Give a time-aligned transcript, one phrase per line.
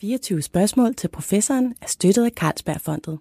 [0.00, 3.18] 24 spørgsmål til professoren er støttet af Carlsbergfondet.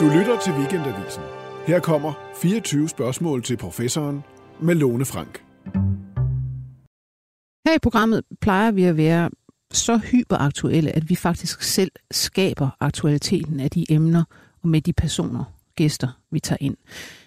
[0.00, 1.22] Du lytter til Weekendavisen.
[1.66, 4.22] Her kommer 24 spørgsmål til professoren
[4.60, 5.44] med Lone Frank.
[7.66, 9.30] Her i programmet plejer vi at være
[9.72, 14.24] så hyperaktuelle, at vi faktisk selv skaber aktualiteten af de emner
[14.62, 15.44] og med de personer,
[15.76, 16.76] gæster, vi tager ind.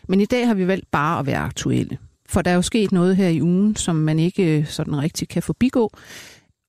[0.08, 1.98] Men i dag har vi valgt bare at være aktuelle.
[2.32, 5.28] For der er jo sket noget her i ugen, som man ikke øh, sådan rigtig
[5.28, 5.92] kan forbigå.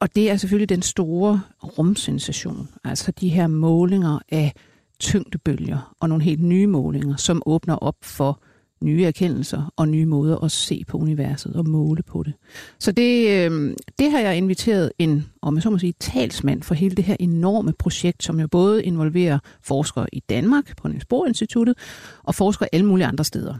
[0.01, 2.69] Og det er selvfølgelig den store rumsensation.
[2.85, 4.53] Altså de her målinger af
[5.01, 8.43] tyngdebølger og nogle helt nye målinger, som åbner op for
[8.83, 12.33] nye erkendelser og nye måder at se på universet og måle på det.
[12.79, 16.75] Så det, øh, det har jeg inviteret en, om jeg så må sige, talsmand for
[16.75, 21.27] hele det her enorme projekt, som jo både involverer forskere i Danmark på Niels Bohr
[21.27, 21.79] Instituttet
[22.23, 23.55] og forskere alle mulige andre steder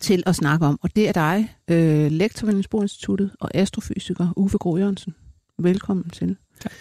[0.00, 0.78] til at snakke om.
[0.82, 5.14] Og det er dig, øh, lektor ved Niels Bohr Instituttet og astrofysiker Uffe Gro Jørgensen.
[5.58, 6.36] Velkommen til.
[6.60, 6.72] Tak.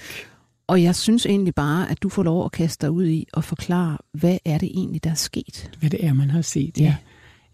[0.67, 3.43] Og jeg synes egentlig bare, at du får lov at kaste dig ud i og
[3.43, 5.71] forklare, hvad er det egentlig, der er sket?
[5.79, 6.95] Hvad det er, man har set, ja.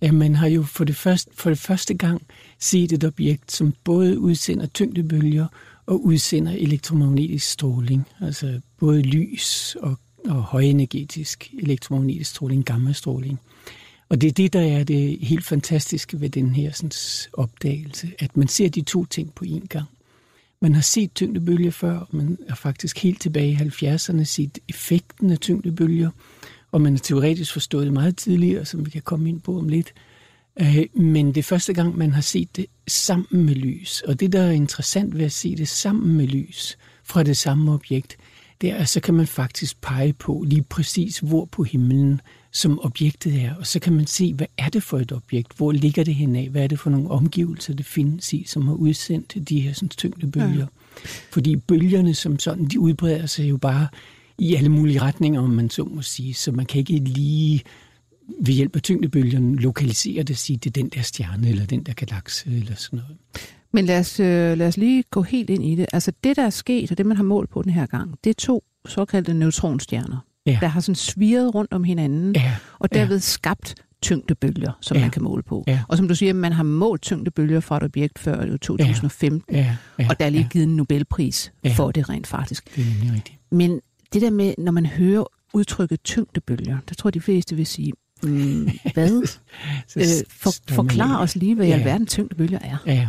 [0.02, 0.12] ja.
[0.12, 2.22] man har jo for det, første, for det første gang
[2.60, 5.48] set et objekt, som både udsender tyngdebølger
[5.86, 8.08] og udsender elektromagnetisk stråling.
[8.22, 13.40] Altså både lys og, og højenergetisk elektromagnetisk stråling, gammastråling.
[14.14, 16.92] Og det er det, der er det helt fantastiske ved den her sådan,
[17.34, 19.86] opdagelse, at man ser de to ting på én gang.
[20.62, 25.30] Man har set tyngdebølger før, og man er faktisk helt tilbage i 70'erne set effekten
[25.30, 26.10] af tyngdebølger,
[26.72, 29.70] og man har teoretisk forstået det meget tidligere, som vi kan komme ind på om
[29.70, 29.94] lidt.
[30.62, 34.02] Øh, men det er første gang, man har set det sammen med lys.
[34.02, 37.72] Og det, der er interessant ved at se det sammen med lys fra det samme
[37.72, 38.18] objekt,
[38.62, 42.22] det er, at så kan man faktisk pege på lige præcis, hvor på himlen
[42.54, 43.56] som objektet er.
[43.56, 45.58] Og så kan man se, hvad er det for et objekt?
[45.58, 46.48] Hvor ligger det henad?
[46.48, 49.90] Hvad er det for nogle omgivelser, det findes i, som har udsendt de her sådan,
[49.90, 50.58] tyngde bølger?
[50.58, 50.66] Ja.
[51.32, 53.88] Fordi bølgerne som sådan, de udbreder sig jo bare
[54.38, 56.34] i alle mulige retninger, om man så må sige.
[56.34, 57.62] Så man kan ikke lige
[58.40, 61.84] ved hjælp af tyngdebølgerne lokalisere det og sige, det er den der stjerne, eller den
[61.84, 63.18] der galakse, eller sådan noget.
[63.72, 65.86] Men lad os, øh, lad os lige gå helt ind i det.
[65.94, 68.30] Altså det, der er sket, og det, man har målt på den her gang, det
[68.30, 70.58] er to såkaldte neutronstjerner ja.
[70.62, 72.56] der har sådan sviret rundt om hinanden, ja.
[72.80, 73.20] og derved ja.
[73.20, 75.02] skabt tyngdebølger, som ja.
[75.02, 75.64] man kan måle på.
[75.68, 75.80] Ja.
[75.88, 79.76] Og som du siger, man har målt tyngdebølger fra et objekt før 2015, ja.
[80.00, 80.08] Ja.
[80.10, 80.48] og der er lige ja.
[80.48, 81.74] givet en Nobelpris ja.
[81.74, 82.76] for det rent faktisk.
[82.76, 83.38] Det er rigtigt.
[83.52, 83.82] Men
[84.14, 87.94] det der med, når man hører udtrykket tyngdebølger, der tror jeg, de fleste vil sige,
[88.24, 89.22] mm, hvad?
[89.98, 91.78] øh, for, forklar os lige, hvad ja.
[91.78, 92.78] i alverden tyngdebølger er.
[92.86, 93.08] Ja.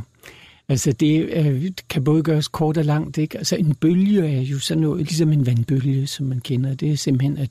[0.69, 3.19] Altså det øh, kan både gøres kort og langt.
[3.19, 3.39] Ikke?
[3.39, 6.75] Altså en bølge er jo sådan noget, ligesom en vandbølge, som man kender.
[6.75, 7.51] Det er simpelthen, at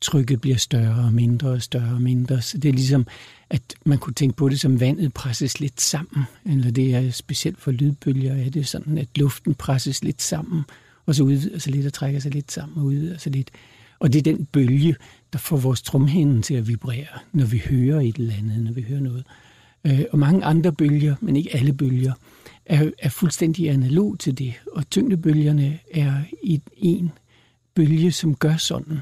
[0.00, 2.42] trykket bliver større og mindre og større og mindre.
[2.42, 3.06] Så det er ligesom,
[3.50, 6.24] at man kunne tænke på det som vandet presses lidt sammen.
[6.46, 10.62] Eller det er specielt for lydbølger, er det sådan, at luften presses lidt sammen,
[11.06, 13.50] og så udvider sig lidt og trækker sig lidt sammen og udvider sig lidt.
[13.98, 14.96] Og det er den bølge,
[15.32, 18.82] der får vores trumhinde til at vibrere, når vi hører et eller andet, når vi
[18.88, 19.24] hører noget.
[19.84, 22.12] Øh, og mange andre bølger, men ikke alle bølger,
[22.70, 24.54] er, er fuldstændig analog til det.
[24.72, 27.12] Og tyngdebølgerne er i en
[27.74, 28.98] bølge, som gør sådan.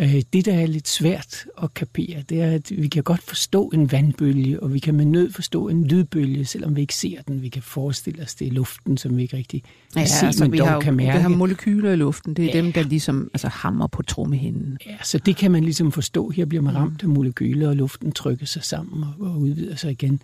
[0.00, 3.68] Øh, det, der er lidt svært at kapere, det er, at vi kan godt forstå
[3.68, 7.42] en vandbølge, og vi kan med nød forstå en lydbølge, selvom vi ikke ser den.
[7.42, 10.44] Vi kan forestille os det i luften, som vi ikke rigtig kan ja, se, altså,
[10.44, 11.12] men vi dog har, kan mærke.
[11.12, 12.62] Vi har molekyler i luften, det er ja.
[12.62, 14.78] dem, der ligesom altså, hammer på trommehinden.
[14.86, 16.30] Ja, så det kan man ligesom forstå.
[16.30, 19.90] Her bliver man ramt af molekyler, og luften trykker sig sammen og, og udvider sig
[19.90, 20.20] igen.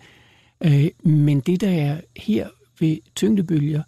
[0.63, 2.47] Øh, men det, der er her
[2.79, 3.83] ved tyngdebølger,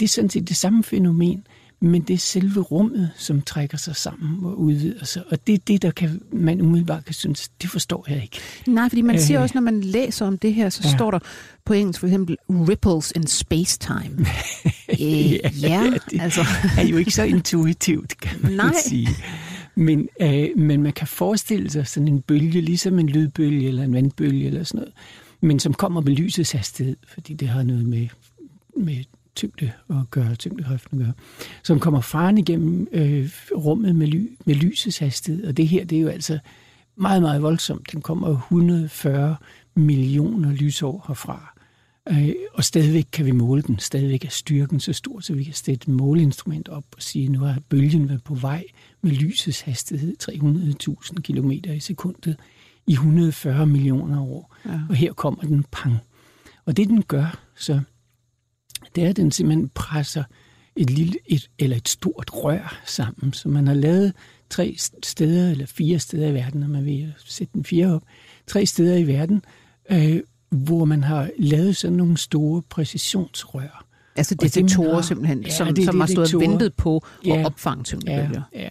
[0.00, 1.46] det er sådan set det samme fænomen,
[1.80, 5.22] men det er selve rummet, som trækker sig sammen og udvider sig.
[5.30, 8.38] Og det er det, der kan, man umiddelbart kan synes, det forstår jeg ikke.
[8.66, 10.96] Nej, fordi man siger øh, også, når man læser om det her, så ja.
[10.96, 11.18] står der
[11.64, 14.26] på engelsk for eksempel ripples in space-time.
[15.00, 16.40] øh, ja, ja, det altså.
[16.78, 18.74] er jo ikke så intuitivt, kan man Nej.
[18.84, 19.08] sige.
[19.74, 23.94] Men, øh, men man kan forestille sig sådan en bølge, ligesom en lydbølge eller en
[23.94, 24.94] vandbølge eller sådan noget,
[25.44, 28.08] men som kommer med lysets hastighed, fordi det har noget med,
[28.76, 29.04] med
[29.36, 31.14] tyngde at gøre, tyngdekraften at gøre,
[31.62, 35.46] som kommer faren igennem øh, rummet med, ly, med lysets hastighed.
[35.46, 36.38] Og det her, det er jo altså
[36.96, 37.92] meget, meget voldsomt.
[37.92, 39.36] Den kommer 140
[39.74, 41.54] millioner lysår herfra.
[42.08, 43.78] Øh, og stadigvæk kan vi måle den.
[43.78, 47.38] Stadigvæk er styrken så stor, så vi kan sætte et måleinstrument op og sige, nu
[47.38, 48.64] har bølgen været på vej
[49.02, 52.36] med lysets hastighed 300.000 km i sekundet
[52.86, 54.56] i 140 millioner år.
[54.66, 54.80] Ja.
[54.88, 55.98] Og her kommer den pang.
[56.66, 57.80] Og det den gør, så
[58.94, 60.24] det er, at den simpelthen presser
[60.76, 63.32] et lille et, eller et stort rør sammen.
[63.32, 64.12] Så man har lavet
[64.50, 68.02] tre steder, eller fire steder i verden, når man vil sætte den fire op,
[68.46, 69.44] tre steder i verden,
[69.90, 70.20] øh,
[70.50, 73.86] hvor man har lavet sådan nogle store præcisionsrør.
[74.16, 77.84] Altså detektorer har, simpelthen, ja, som, som har stået og ventet på ja, at opfange
[77.84, 78.42] tyngdebølger.
[78.54, 78.68] Ja, ja.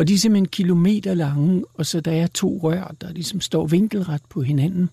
[0.00, 3.66] Og de er simpelthen kilometer lange, og så der er to rør, der ligesom står
[3.66, 4.90] vinkelret på hinanden.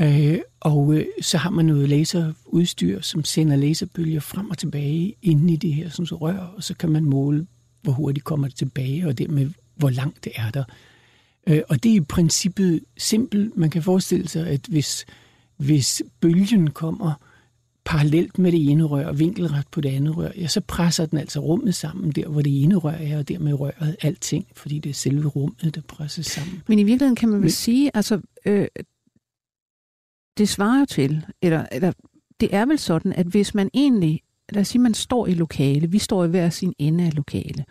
[0.00, 5.52] Øh, og øh, så har man noget laserudstyr, som sender laserbølger frem og tilbage inde
[5.52, 7.46] i det her sådan, så rør, og så kan man måle,
[7.82, 10.64] hvor hurtigt kommer det tilbage, og dermed hvor langt det er der.
[11.46, 13.56] Øh, og det er i princippet simpelt.
[13.56, 15.06] Man kan forestille sig, at hvis,
[15.56, 17.14] hvis bølgen kommer
[17.84, 21.18] parallelt med det ene rør og vinkelret på det andet rør, ja, så presser den
[21.18, 24.90] altså rummet sammen der, hvor det ene rør er, og dermed røret alting, fordi det
[24.90, 26.62] er selve rummet, der presses sammen.
[26.68, 28.66] Men i virkeligheden kan man vel Men, sige, altså, øh,
[30.38, 31.92] det svarer til, eller, eller
[32.40, 34.20] det er vel sådan, at hvis man egentlig,
[34.52, 37.64] lad os sige, man står i lokale, vi står i hver sin ende af lokale,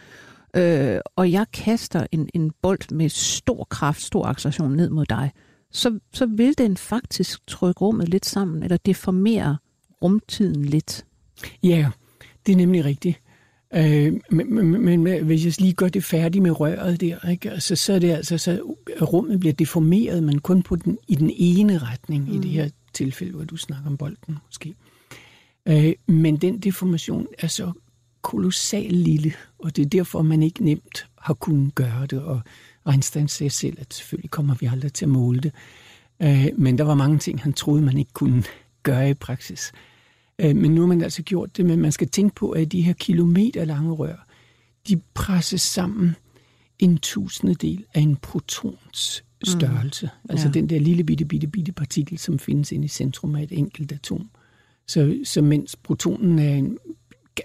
[0.55, 5.31] øh, og jeg kaster en, en bold med stor kraft, stor acceleration ned mod dig,
[5.71, 9.57] så, så vil den faktisk trykke rummet lidt sammen, eller deformere
[10.01, 11.05] rumtiden lidt.
[11.63, 11.89] Ja,
[12.45, 13.19] det er nemlig rigtigt.
[13.73, 17.51] Øh, men, men, men hvis jeg lige gør det færdigt med røret der, ikke?
[17.51, 21.31] Altså, så er det altså, så rummet bliver deformeret, men kun på den, i den
[21.35, 22.33] ene retning, mm.
[22.33, 24.75] i det her tilfælde, hvor du snakker om bolden måske.
[25.65, 27.71] Øh, men den deformation er så
[28.21, 32.41] kolossalt lille, og det er derfor, man ikke nemt har kunnet gøre det, og
[32.91, 35.51] Einstein sagde selv, at selvfølgelig kommer vi aldrig til at måle det.
[36.21, 38.43] Øh, men der var mange ting, han troede, man ikke kunne
[38.83, 39.71] gøre i praksis.
[39.73, 39.90] Øh,
[40.41, 42.93] men nu har man altså gjort det, men man skal tænke på, at de her
[42.93, 44.27] kilometer lange rør,
[44.87, 46.15] de presses sammen
[46.79, 50.05] en tusindedel af en protons størrelse.
[50.05, 50.29] Mm.
[50.29, 50.51] Altså ja.
[50.51, 53.91] den der lille bitte, bitte, bitte partikel, som findes inde i centrum af et enkelt
[53.91, 54.29] atom.
[54.87, 56.77] Så, så mens protonen er en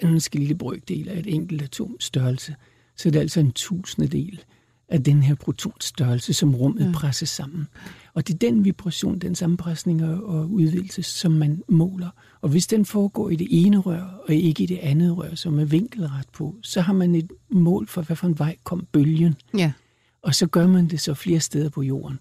[0.01, 2.55] ganske lille brøkdel af et enkelt atom størrelse,
[2.97, 4.45] så er det altså en tusindedel
[4.89, 6.93] af den her protonstørrelse, som rummet ja.
[6.93, 7.69] presses sammen.
[8.17, 12.09] Og det er den vibration, den sammenpresning og udvidelse, som man måler.
[12.41, 15.59] Og hvis den foregår i det ene rør, og ikke i det andet rør, som
[15.59, 19.35] er vinkelret på, så har man et mål for, hvad for en vej kom bølgen.
[19.57, 19.73] Ja.
[20.23, 22.19] Og så gør man det så flere steder på jorden.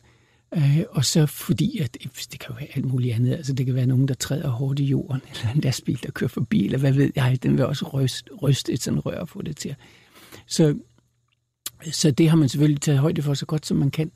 [0.56, 1.98] Øh, og så fordi, at
[2.32, 3.34] det kan jo være alt muligt andet.
[3.34, 6.28] Altså det kan være nogen, der træder hårdt i jorden, eller en lastbil, der kører
[6.28, 9.58] forbi, eller hvad ved jeg, den vil også ryste, ryste et sådan rør for det
[9.58, 9.76] til.
[10.48, 10.78] Så,
[11.92, 14.12] så det har man selvfølgelig taget højde for så godt, som man kan.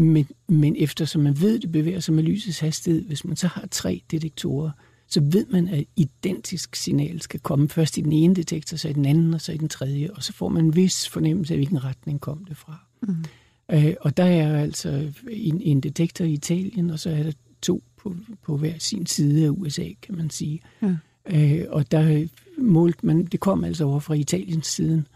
[0.00, 3.46] Men, men eftersom man ved, at det bevæger sig med lysets hastighed, hvis man så
[3.46, 4.70] har tre detektorer,
[5.08, 8.92] så ved man, at identisk signal skal komme først i den ene detektor, så i
[8.92, 11.58] den anden, og så i den tredje, og så får man en vis fornemmelse af,
[11.58, 12.86] hvilken retning kom det fra.
[13.02, 13.24] Mm.
[13.72, 17.32] Øh, og der er altså en, en detektor i Italien, og så er der
[17.62, 20.60] to på, på hver sin side af USA, kan man sige.
[20.80, 20.96] Mm.
[21.26, 22.26] Øh, og der
[22.58, 25.06] målte man, det kom altså over fra Italiens siden,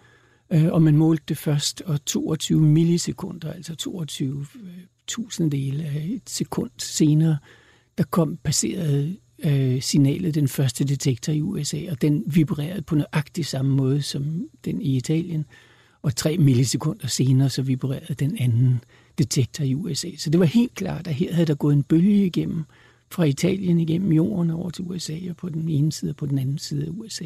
[0.54, 4.68] øh, og man målte det først, og 22 millisekunder, altså 22 øh,
[5.06, 7.38] tusindedele af et sekund senere,
[7.98, 13.46] der kom passeret øh, signalet den første detektor i USA, og den vibrerede på nøjagtig
[13.46, 15.44] samme måde som den i Italien.
[16.02, 18.80] Og tre millisekunder senere, så vibrerede den anden
[19.18, 20.08] detektor i USA.
[20.18, 22.64] Så det var helt klart, at her havde der gået en bølge igennem
[23.10, 26.38] fra Italien igennem jorden over til USA, og på den ene side og på den
[26.38, 27.24] anden side af USA.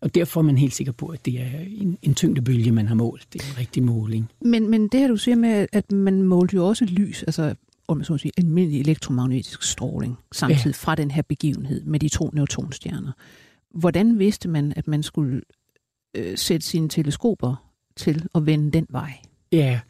[0.00, 2.94] Og derfor er man helt sikker på, at det er en, en tyngdebølge, man har
[2.94, 3.26] målt.
[3.32, 4.30] Det er en rigtig måling.
[4.40, 7.54] Men, men det her, du siger med, at man målte jo også lys, altså
[7.88, 10.72] om så sige, almindelig elektromagnetisk stråling, samtidig ja.
[10.72, 13.12] fra den her begivenhed med de to neutronstjerner.
[13.74, 15.42] Hvordan vidste man, at man skulle
[16.14, 19.12] øh, sætte sine teleskoper til at vende den vej?
[19.52, 19.80] Ja,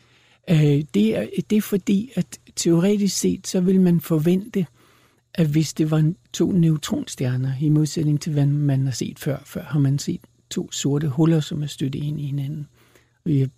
[0.50, 4.66] øh, det, er, det er fordi, at teoretisk set, så vil man forvente,
[5.36, 9.62] at hvis det var to neutronstjerner, i modsætning til hvad man har set før, før
[9.62, 12.66] har man set to sorte huller, som er støttet ind i hinanden.
[13.24, 13.50] Vi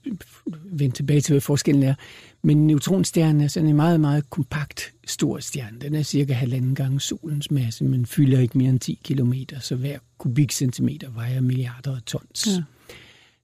[0.65, 1.95] vender tilbage til, hvad forskellen er.
[2.43, 5.79] Men neutronstjernen er sådan en meget, meget kompakt stor stjerne.
[5.79, 9.77] Den er cirka halvanden gange solens masse, men fylder ikke mere end 10 km, så
[9.77, 12.47] hver kubikcentimeter vejer milliarder af tons.
[12.47, 12.63] Ja.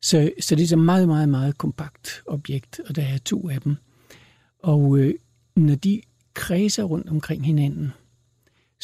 [0.03, 3.61] Så, så det er et meget, meget, meget kompakt objekt, og der er to af
[3.61, 3.77] dem.
[4.63, 5.15] Og øh,
[5.57, 6.01] når de
[6.35, 7.93] kredser rundt omkring hinanden,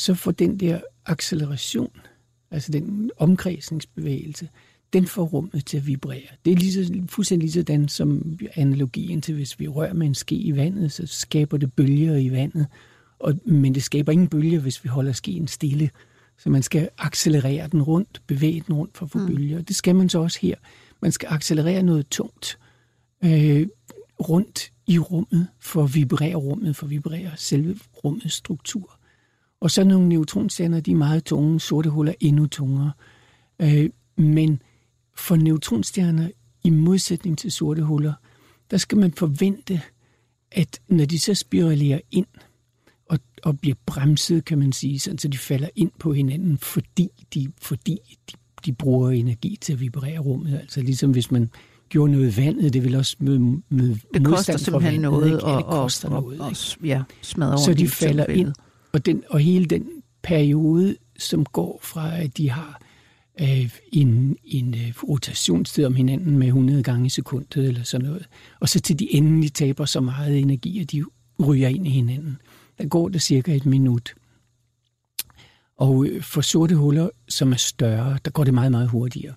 [0.01, 1.93] så får den der acceleration,
[2.51, 4.49] altså den omkredsningsbevægelse,
[4.93, 6.29] den får rummet til at vibrere.
[6.45, 10.15] Det er lige så, fuldstændig lige sådan som analogien til, hvis vi rører med en
[10.15, 12.67] ske i vandet, så skaber det bølger i vandet.
[13.19, 15.91] Og, men det skaber ingen bølger, hvis vi holder skeen stille.
[16.39, 19.27] Så man skal accelerere den rundt, bevæge den rundt for at få mm.
[19.27, 19.63] bølger.
[19.63, 20.55] Det skal man så også her.
[21.03, 22.59] Man skal accelerere noget tungt
[23.25, 23.67] øh,
[24.21, 29.00] rundt i rummet for at vibrere rummet, for at vibrere selve rummets struktur.
[29.61, 32.93] Og så nogle neutronstjerner, de er meget tunge, sorte huller endnu tungere.
[33.63, 34.63] Øh, men
[35.17, 36.31] for neutronstjerner,
[36.65, 38.13] i modsætning til sorte huller,
[38.71, 39.81] der skal man forvente,
[40.53, 42.27] at når de så spiralerer ind
[43.09, 47.09] og, og bliver bremset, kan man sige, sådan, så de falder ind på hinanden, fordi
[47.35, 47.99] de, fordi
[48.31, 48.37] de,
[48.67, 50.59] de bruger energi til at vibrere rummet.
[50.59, 51.51] Altså ligesom hvis man
[51.89, 55.45] gjorde noget vandet, det vil også møde, møde Det koster simpelthen vandet, noget, ikke?
[55.45, 56.89] og, det koster og, noget, og, og, ikke?
[56.89, 58.53] ja, smadre så de falder ind.
[58.93, 59.89] Og, den, og hele den
[60.23, 62.81] periode, som går fra, at de har
[63.41, 68.29] øh, en, en øh, rotationstid om hinanden med 100 gange i sekundet eller sådan noget,
[68.61, 71.05] og så til de endelig taber så meget energi, at de
[71.47, 72.39] ryger ind i hinanden.
[72.79, 74.15] Der går det cirka et minut.
[75.77, 79.35] Og øh, for sorte huller, som er større, der går det meget, meget hurtigere.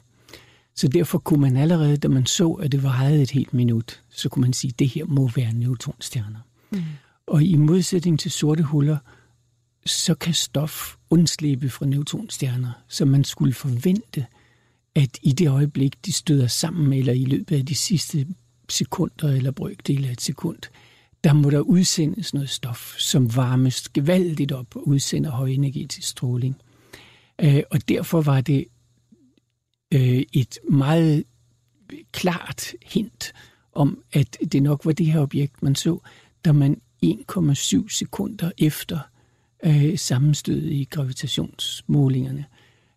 [0.75, 4.29] Så derfor kunne man allerede, da man så, at det varede et helt minut, så
[4.29, 6.39] kunne man sige, at det her må være neutronstjerner.
[6.71, 6.81] Mm.
[7.27, 8.97] Og i modsætning til sorte huller,
[9.85, 14.25] så kan stof undslippe fra neutronstjerner, som man skulle forvente,
[14.95, 18.27] at i det øjeblik, de støder sammen, eller i løbet af de sidste
[18.69, 20.59] sekunder eller brøkdel af et sekund,
[21.23, 26.55] der må der udsendes noget stof, som varmes gevaldigt op og udsender højenergetisk stråling.
[27.41, 28.65] Øh, og derfor var det
[29.93, 31.23] øh, et meget
[32.11, 33.33] klart hint
[33.73, 35.99] om, at det nok var det her objekt, man så,
[36.45, 38.99] da man 1,7 sekunder efter
[39.65, 42.45] øh, sammenstødet i gravitationsmålingerne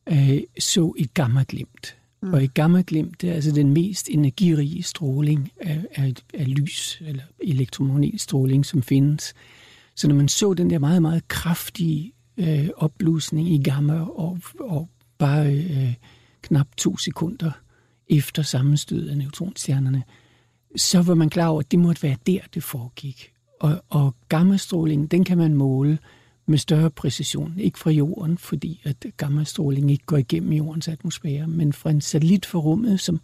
[0.09, 1.97] øh, så et gammaglimt.
[2.23, 2.35] Mm.
[2.35, 7.23] Og et gammaglimt det er altså den mest energirige stråling af, af, af lys eller
[7.43, 9.35] elektromagnetisk stråling, som findes.
[9.95, 14.89] Så når man så den der meget, meget kraftige øh, opblusning i gamma og, og
[15.19, 15.95] bare øh,
[16.43, 17.51] knap to sekunder
[18.11, 20.03] efter sammenstødet af neutronstjernerne,
[20.77, 23.33] så var man klar over, at det måtte være der, det foregik.
[23.61, 25.99] Og, og gammastråling, den kan man måle
[26.47, 27.55] med større præcision.
[27.59, 32.47] Ikke fra jorden, fordi at gammastråling ikke går igennem jordens atmosfære, men fra en satellit
[32.47, 33.21] for rummet, som,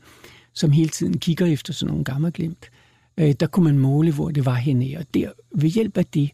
[0.53, 2.71] som hele tiden kigger efter sådan nogle gammaglimt.
[3.17, 4.99] Øh, der kunne man måle, hvor det var henne.
[4.99, 6.31] Og der, ved hjælp af det,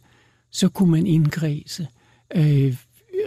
[0.51, 1.87] så kunne man indkredse
[2.35, 2.77] øh,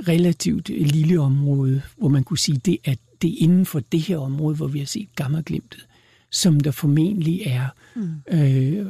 [0.08, 4.18] relativt lille område, hvor man kunne sige, det er, det er inden for det her
[4.18, 5.88] område, hvor vi har set gammaglimtet,
[6.32, 8.10] som der formentlig er mm.
[8.32, 8.86] øh,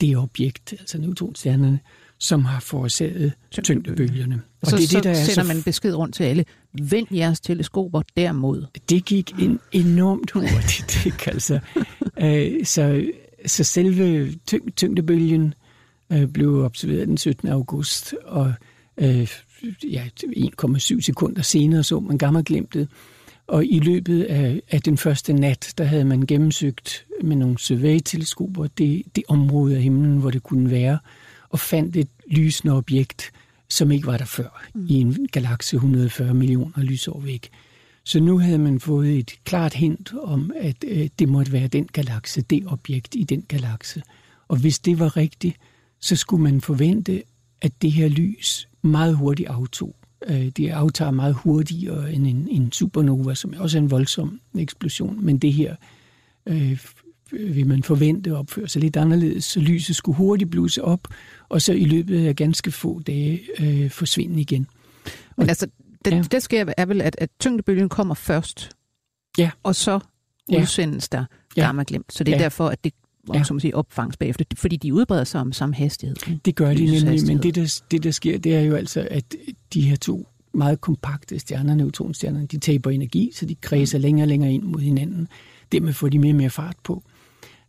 [0.00, 1.80] det objekt, altså neutronstjernerne,
[2.18, 4.42] som har forårsaget tyngdebølgerne.
[4.62, 5.54] Og så, det er det, der så sender er så...
[5.54, 6.44] man besked rundt til alle.
[6.82, 8.66] Vend jeres teleskoper dermod.
[8.88, 11.30] Det gik en enormt hurtigt, ikke?
[11.30, 11.58] Altså,
[12.20, 13.06] øh, så,
[13.46, 15.54] så selve tyng, tyngdebølgen
[16.12, 17.48] øh, blev observeret den 17.
[17.48, 18.52] august, og
[18.96, 19.28] øh,
[19.90, 22.88] ja, 1,7 sekunder senere så man gammelglemtet.
[23.46, 28.66] Og i løbet af, af den første nat, der havde man gennemsøgt med nogle survey-teleskoper
[28.78, 30.98] det, det område af himlen, hvor det kunne være,
[31.54, 33.32] og fandt et lysende objekt,
[33.68, 34.86] som ikke var der før, mm.
[34.88, 37.50] i en galakse 140 millioner lysår væk.
[38.04, 41.86] Så nu havde man fået et klart hint om, at øh, det måtte være den
[41.92, 44.02] galakse, det objekt i den galakse.
[44.48, 45.56] Og hvis det var rigtigt,
[46.00, 47.22] så skulle man forvente,
[47.60, 49.96] at det her lys meget hurtigt aftog.
[50.26, 55.24] Øh, det aftager meget hurtigere end en, en supernova, som også er en voldsom eksplosion.
[55.24, 55.76] Men det her
[56.46, 56.78] øh,
[57.40, 61.08] vil man forvente opføre sig lidt anderledes, så lyset skulle hurtigt bluse op,
[61.48, 64.66] og så i løbet af ganske få dage øh, forsvinde igen.
[65.36, 65.66] Men altså,
[66.04, 66.22] det, ja.
[66.30, 68.70] det sker er vel, at, at tyngdebølgen kommer først,
[69.38, 69.50] ja.
[69.62, 70.00] og så
[70.48, 71.18] udsendes ja.
[71.18, 71.24] der
[71.54, 72.12] gammaglimt.
[72.12, 72.42] Så det er ja.
[72.42, 72.92] derfor, at det
[73.28, 73.44] om, ja.
[73.44, 76.16] som sige, opfangs bagefter, fordi de udbreder sig om samme hastighed.
[76.44, 79.34] Det gør de nemlig, men det der, det der sker, det er jo altså, at
[79.74, 84.28] de her to meget kompakte stjerner, neutronstjerner, de taber energi, så de kredser længere og
[84.28, 85.28] længere ind mod hinanden.
[85.72, 87.02] Dermed får de mere og mere fart på.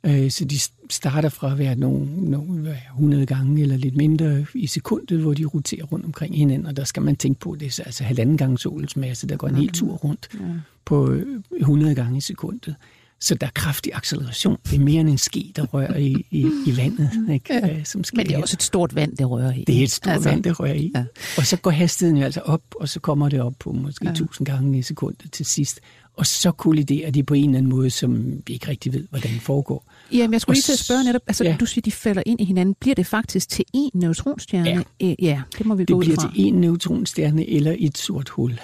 [0.06, 0.60] Øh, så de
[0.90, 5.46] starter fra at være nogle, nogle 100 gange eller lidt mindre i sekundet, hvor de
[5.46, 8.38] roterer rundt omkring hinanden, og der skal man tænke på, at det er altså halvanden
[8.38, 10.40] gange solens masse, der går en hel tur rundt ja.
[10.86, 11.18] på
[11.60, 12.76] 100 gange i sekundet.
[13.20, 14.58] Så der er kraftig acceleration.
[14.66, 17.10] Det er mere end en ske, der rører i, i, i vandet.
[17.34, 17.54] Ikke?
[17.54, 17.84] Ja.
[17.84, 19.64] Som sker Men det er også et stort vand, det rører i.
[19.68, 20.92] Det er et stort altså, vand, det rører i.
[20.96, 21.06] Ja.
[21.38, 24.12] Og så går hastigheden jo altså op, og så kommer det op på måske ja.
[24.12, 25.80] 1000 gange i sekundet til sidst.
[26.18, 29.32] Og så kolliderer de på en eller anden måde, som vi ikke rigtig ved, hvordan
[29.32, 29.92] det foregår.
[30.12, 31.58] Jamen, jeg skulle lige til at spørge netop, altså ja.
[31.60, 32.76] du siger, de falder ind i hinanden.
[32.80, 34.70] Bliver det faktisk til én neutronstjerne?
[34.70, 36.12] Ja, Æ, ja det må vi det gå ud fra.
[36.12, 38.60] Det bliver til én neutronstjerne eller et sort hul.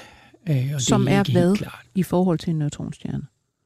[0.50, 1.86] Øh, og som det er, er hvad klart.
[1.96, 3.24] i forhold til en neutronstjerne?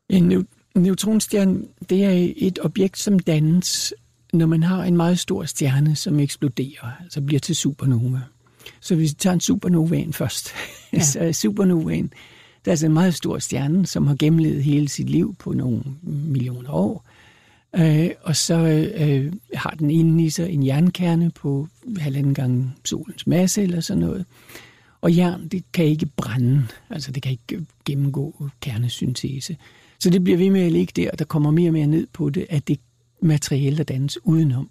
[0.09, 3.93] En neutronstjerne, det er et objekt, som dannes,
[4.33, 8.19] når man har en meget stor stjerne, som eksploderer, altså bliver til supernova.
[8.81, 10.49] Så hvis vi tager en supernovaen først,
[10.93, 10.99] ja.
[10.99, 12.11] så er supernovaen,
[12.65, 15.83] der er altså en meget stor stjerne, som har gennemlevet hele sit liv på nogle
[16.03, 17.05] millioner år.
[17.75, 18.57] Øh, og så
[18.99, 21.67] øh, har den inde i sig en jernkerne på
[21.97, 24.25] halvanden gange solens masse eller sådan noget.
[25.01, 29.57] Og jern, det kan ikke brænde, altså det kan ikke gennemgå kernesyntese.
[29.99, 32.07] Så det bliver ved med at ligge der, og der kommer mere og mere ned
[32.13, 32.79] på det, at det
[33.21, 34.69] materiale, der dannes udenom.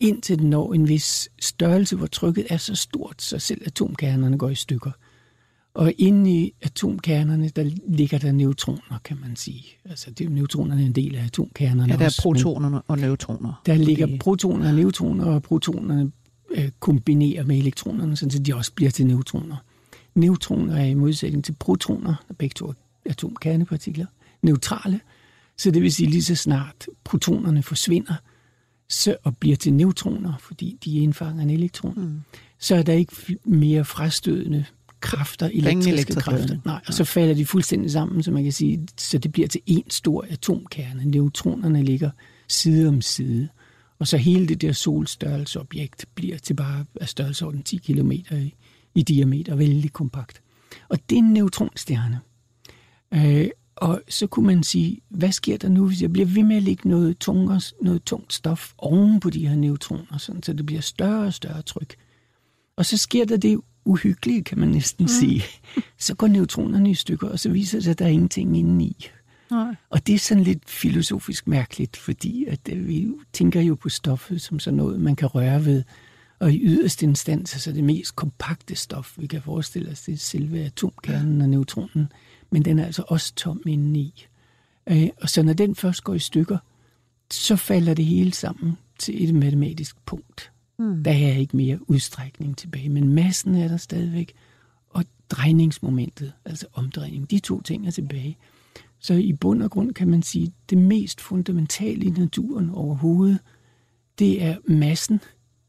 [0.00, 4.48] indtil den når en vis størrelse, hvor trykket er så stort, så selv atomkernerne går
[4.48, 4.90] i stykker.
[5.76, 9.64] Og inde i atomkernerne, der ligger der neutroner, kan man sige.
[9.84, 13.62] Altså, det er neutronerne en del af atomkernerne Ja, der er også, protoner og neutroner.
[13.66, 16.12] Der ligger Det- protoner og neutroner, og protonerne
[16.50, 19.56] øh, kombinerer med elektronerne, så de også bliver til neutroner.
[20.14, 22.72] Neutroner er i modsætning til protoner, der begge to er
[23.04, 24.06] atomkernepartikler,
[24.42, 25.00] neutrale.
[25.56, 28.14] Så det vil sige, lige så snart protonerne forsvinder
[28.88, 32.20] så, og bliver til neutroner, fordi de indfanger en elektron, mm.
[32.58, 34.64] så er der ikke mere frastødende
[35.00, 36.56] kræfter, elektriske elektrisk kræfter.
[36.64, 39.60] Nej, og så falder de fuldstændig sammen, så man kan sige, så det bliver til
[39.66, 41.04] en stor atomkerne.
[41.04, 42.10] Neutronerne ligger
[42.48, 43.48] side om side.
[43.98, 48.54] Og så hele det der solstørrelseobjekt bliver til bare af størrelsesorden 10 km i,
[48.94, 50.42] i diameter, vældig kompakt.
[50.88, 52.20] Og det er en neutronstjerne.
[53.14, 56.56] Øh, og så kunne man sige, hvad sker der nu, hvis jeg bliver ved med
[56.56, 60.66] at lægge noget, tungere, noget tungt stof oven på de her neutroner, sådan, så det
[60.66, 61.96] bliver større og større tryk.
[62.76, 65.08] Og så sker der det uhyggelige, kan man næsten mm.
[65.08, 65.42] sige.
[65.98, 68.84] Så går neutronerne i stykker, og så viser det sig, at der er ingenting inde
[68.84, 69.06] i.
[69.50, 69.74] Nej.
[69.90, 74.42] Og det er sådan lidt filosofisk mærkeligt, fordi at øh, vi tænker jo på stoffet
[74.42, 75.82] som sådan noget, man kan røre ved.
[76.38, 80.14] Og i yderste instans er så det mest kompakte stof, vi kan forestille os, det
[80.14, 82.12] er selve atomkernen og neutronen.
[82.50, 84.26] Men den er altså også tom indeni.
[84.86, 86.58] Øh, Og så når den først går i stykker,
[87.30, 90.50] så falder det hele sammen til et matematisk punkt.
[90.78, 91.04] Mm.
[91.04, 94.32] Der er ikke mere udstrækning tilbage, men massen er der stadigvæk.
[94.90, 98.36] Og drejningsmomentet, altså omdrejning, de to ting er tilbage.
[98.98, 103.38] Så i bund og grund kan man sige, at det mest fundamentale i naturen overhovedet,
[104.18, 105.20] det er massen,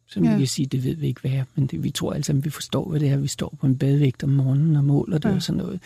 [0.07, 0.33] som ja.
[0.33, 2.45] Vi kan sige, det ved vi ikke hvad er, men det, vi tror altså, at
[2.45, 3.17] vi forstår, hvad det er.
[3.17, 5.35] Vi står på en badevægt om morgenen og måler det ja.
[5.35, 5.79] og sådan noget.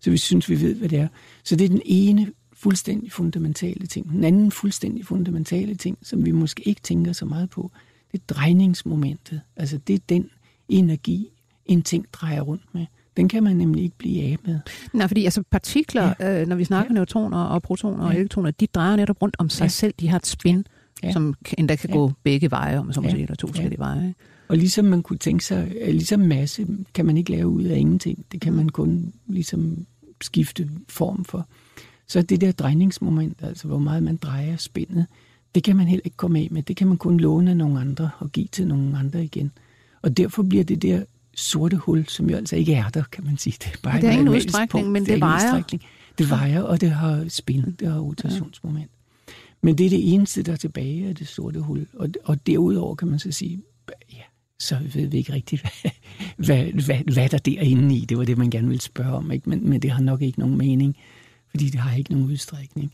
[0.00, 1.08] Så vi synes, vi ved, hvad det er.
[1.44, 4.10] Så det er den ene fuldstændig fundamentale ting.
[4.10, 7.70] Den anden fuldstændig fundamentale ting, som vi måske ikke tænker så meget på,
[8.16, 9.40] det er drejningsmomentet.
[9.56, 10.30] Altså det er den
[10.68, 11.28] energi,
[11.66, 12.86] en ting drejer rundt med.
[13.16, 14.58] Den kan man nemlig ikke blive af med.
[14.92, 16.40] Nej, fordi altså partikler, ja.
[16.40, 16.94] øh, når vi snakker ja.
[16.94, 18.04] neutroner og protoner ja.
[18.08, 18.18] og Ja.
[18.18, 19.68] elektroner, de drejer netop rundt om sig Ja.
[19.68, 19.94] selv.
[20.00, 20.66] De har et spin,
[21.02, 21.06] ja.
[21.06, 21.12] Ja.
[21.12, 21.96] som endda kan Ja.
[21.96, 23.10] gå begge veje, om man så må Ja.
[23.12, 24.08] sige, eller to forskellige veje.
[24.08, 24.20] ikke?
[24.48, 27.78] Og ligesom man kunne tænke sig, at ligesom masse kan man ikke lave ud af
[27.78, 28.24] ingenting.
[28.32, 29.86] Det kan man kun ligesom
[30.20, 31.48] skifte form for.
[32.08, 35.06] Så det der drejningsmoment, altså hvor meget man drejer spændet,
[35.54, 36.62] det kan man heller ikke komme af med.
[36.62, 39.52] Det kan man kun låne af nogle andre og give til nogle andre igen.
[40.02, 41.04] Og derfor bliver det der
[41.34, 43.56] sorte hul, som jo altså ikke er der, kan man sige.
[43.58, 45.62] Det er bare Ja, det er ingen udstrækning, men det ingen vejer.
[46.18, 48.90] Det vejer, og det har spin, det har rotationsmoment.
[49.62, 51.86] Men det er det eneste, der er tilbage af det sorte hul.
[51.92, 53.62] Og, og derudover kan man så sige,
[54.12, 54.22] ja,
[54.58, 55.90] så ved vi ikke rigtigt, hvad,
[56.46, 58.04] hvad, hvad, hvad der er derinde i.
[58.04, 59.48] Det var det, man gerne ville spørge om, ikke?
[59.48, 60.96] Men, men det har nok ikke nogen mening,
[61.50, 62.92] fordi det har ikke nogen udstrækning.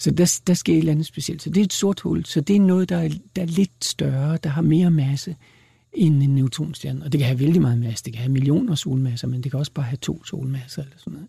[0.00, 1.42] Så der, der sker et eller andet specielt.
[1.42, 3.84] Så det er et sort hul, så det er noget, der er, der er lidt
[3.84, 5.36] større, der har mere masse
[5.92, 7.04] end en neutronstjerne.
[7.04, 8.04] Og det kan have vældig meget masse.
[8.04, 11.12] Det kan have millioner solmasser, men det kan også bare have to solmasser eller sådan
[11.12, 11.28] noget.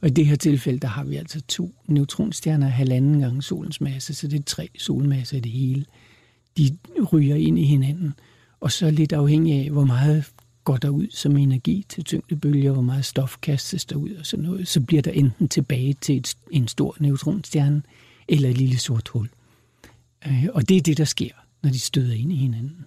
[0.00, 4.14] Og i det her tilfælde, der har vi altså to neutronstjerner halvanden gange solens masse,
[4.14, 5.84] så det er tre solmasser i det hele.
[6.58, 6.76] De
[7.12, 8.14] ryger ind i hinanden,
[8.60, 10.24] og så lidt afhængig af, hvor meget
[10.64, 14.44] går der ud som energi til tyngdebølger, hvor meget stof kastes der ud og sådan
[14.44, 17.82] noget, så bliver der enten tilbage til et, en stor neutronstjerne
[18.30, 19.28] eller et lille sort hul.
[20.26, 21.30] Øh, Og det er det, der sker,
[21.62, 22.84] når de støder ind i hinanden.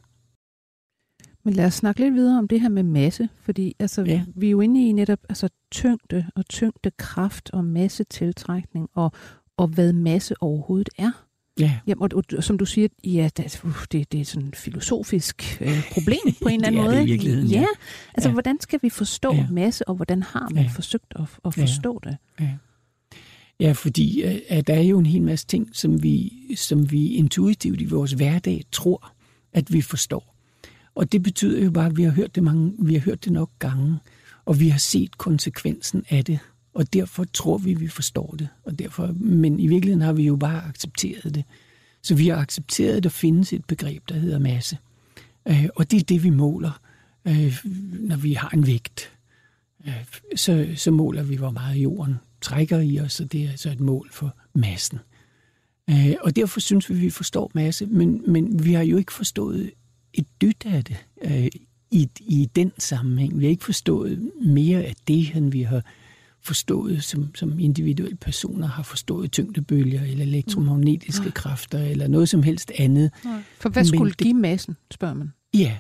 [1.46, 4.12] Men lad os snakke lidt videre om det her med masse, fordi altså, ja.
[4.12, 4.24] Ja.
[4.36, 9.12] vi er jo inde i netop altså, tyngde og tyngdekraft og massetiltrækning og,
[9.58, 11.12] og hvad masse overhovedet er.
[11.60, 14.48] Ja, Jamen, og, og, og som du siger, ja, det, uh, det, det er sådan
[14.48, 16.96] et filosofisk øh, problem på en eller anden måde.
[16.96, 17.60] det i virkeligheden, ja.
[17.60, 17.66] ja.
[18.14, 18.34] Altså, Ja.
[18.34, 19.48] hvordan skal vi forstå Ja.
[19.52, 20.70] masse, og hvordan har man Ja.
[20.76, 21.62] forsøgt at, at Ja.
[21.64, 22.18] forstå det?
[22.40, 22.50] Ja.
[23.64, 27.08] Ja, fordi øh, at der er jo en hel masse ting, som vi, som vi
[27.08, 29.12] intuitivt i vores hverdag tror,
[29.54, 30.36] at vi forstår.
[30.96, 33.34] Og det betyder jo bare, at vi har hørt det, mange, vi har hørt det
[33.34, 33.98] nok gange,
[34.46, 36.40] og vi har set konsekvensen af det,
[36.74, 38.48] og derfor tror vi, vi forstår det.
[38.64, 41.44] Og derfor, men i virkeligheden har vi jo bare accepteret det.
[42.02, 44.78] Så vi har accepteret, at der findes et begreb, der hedder masse.
[45.48, 46.82] Øh, og det er det, vi måler,
[47.26, 47.66] øh,
[48.00, 49.12] når vi har en vægt.
[50.36, 53.80] Så, så måler vi, hvor meget jorden trækker i os, og det er altså et
[53.80, 55.00] mål for massen.
[55.90, 59.14] Øh, og derfor synes vi, at vi forstår masse, men, men vi har jo ikke
[59.14, 59.72] forstået
[60.14, 61.48] et dyt af det øh,
[61.92, 63.40] i, i den sammenhæng.
[63.40, 65.82] Vi har ikke forstået mere af det, end vi har
[66.42, 72.72] forstået som, som individuelle personer har forstået tyngdebølger eller elektromagnetiske kræfter eller noget som helst
[72.78, 73.12] andet.
[73.60, 75.34] For hvad Men skulle det- give massen, spørger man.
[75.54, 75.78] Ja,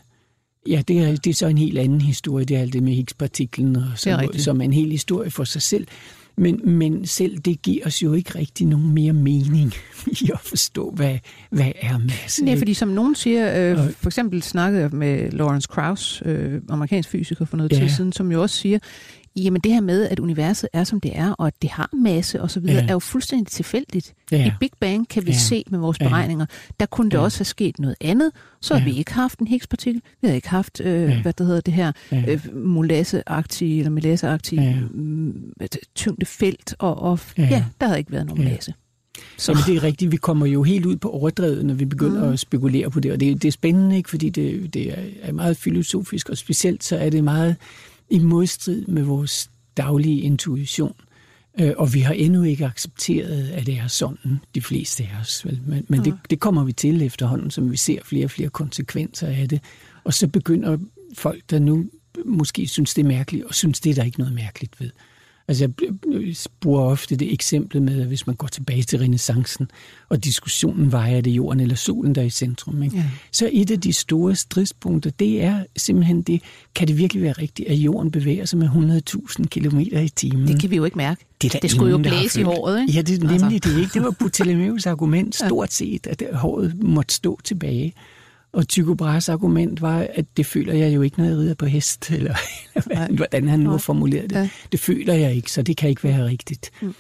[0.67, 2.45] Ja, det er, det er så en helt anden historie.
[2.45, 5.62] Det er alt det med Higgs-partiklen, og som, som er en hel historie for sig
[5.62, 5.88] selv.
[6.36, 9.74] Men, men selv det giver os jo ikke rigtig nogen mere mening
[10.22, 11.17] i at forstå, hvad,
[11.50, 12.46] hvad er masse.
[12.46, 17.10] Nej, fordi som nogen siger, øh, for eksempel snakkede jeg med Lawrence Krauss, øh, amerikansk
[17.10, 17.80] fysiker for noget ja.
[17.80, 18.80] tid siden, som jo også siger,
[19.36, 22.41] jamen det her med, at universet er, som det er, og at det har masse
[22.41, 22.86] osv., ja.
[22.88, 24.13] er jo fuldstændig tilfældigt.
[24.32, 24.48] Ja.
[24.48, 25.38] I Big Bang kan vi ja.
[25.38, 26.46] se med vores beregninger,
[26.80, 27.22] der kunne det ja.
[27.22, 28.80] også have sket noget andet, så ja.
[28.80, 31.22] har vi ikke haft en Higgs-partikel, vi har ikke haft, øh, ja.
[31.22, 32.17] hvad det hedder det her, ja.
[32.17, 34.76] øh, eller molasseagtige ja.
[34.91, 35.52] Mm,
[35.96, 37.43] tyngdefelt, og, og ja.
[37.43, 38.50] ja, der havde ikke været nogen ja.
[38.50, 38.74] masse.
[39.38, 39.52] Så.
[39.52, 40.12] Jamen, det er rigtigt.
[40.12, 42.34] Vi kommer jo helt ud på overdrevet, når vi begynder mm.
[42.34, 43.12] at spekulere på det.
[43.12, 44.10] Og det, det er spændende, ikke?
[44.10, 47.56] fordi det, det er meget filosofisk, og specielt så er det meget
[48.10, 50.96] i modstrid med vores daglige intuition.
[51.60, 55.46] Øh, og vi har endnu ikke accepteret, at det er sådan, de fleste af os.
[55.46, 55.62] Vel?
[55.68, 59.28] Men, men det, det kommer vi til efterhånden, som vi ser flere og flere konsekvenser
[59.28, 59.62] af det.
[60.04, 60.78] Og så begynder
[61.18, 61.86] folk, der nu
[62.26, 64.89] måske synes, det er mærkeligt, og synes, det er der ikke noget mærkeligt ved.
[65.54, 69.72] Altså, jeg bruger ofte det eksempel med, at hvis man går tilbage til renaissancen,
[70.10, 72.98] og diskussionen var, er det jorden eller solen, der er i centrum, ikke?
[72.98, 73.04] Ja.
[73.32, 76.42] så et af de store stridspunkter, det er simpelthen det,
[76.76, 80.48] kan det virkelig være rigtigt, at jorden bevæger sig med 100.000 km i timen?
[80.48, 81.26] Det kan vi jo ikke mærke.
[81.42, 82.94] Det, det skulle jo blæse i håret, ikke?
[82.94, 83.70] Ja, det er nemlig altså.
[83.70, 83.94] det ikke.
[83.94, 87.94] Det var Ptolemæus argument stort set, at håret måtte stå tilbage.
[88.54, 91.66] Og Tycho Brahes argument var, at det føler jeg jo ikke, når jeg rider på
[91.66, 92.36] hest, eller,
[92.76, 94.36] eller hvordan han nu har formuleret det.
[94.36, 94.50] Ja.
[94.72, 96.72] Det føler jeg ikke, så det kan ikke være rigtigt.
[96.82, 96.94] Mm.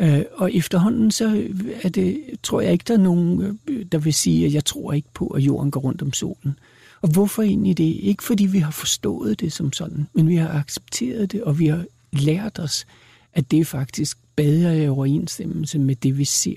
[0.00, 1.48] Øh, og efterhånden så
[1.82, 4.92] er det, tror jeg ikke, der er nogen, øh, der vil sige, at jeg tror
[4.92, 6.58] ikke på, at jorden går rundt om solen.
[7.00, 7.84] Og hvorfor egentlig det?
[7.84, 11.66] Ikke fordi vi har forstået det som sådan, men vi har accepteret det, og vi
[11.66, 12.86] har lært os,
[13.34, 16.56] at det er faktisk bedre i overensstemmelse med det, vi ser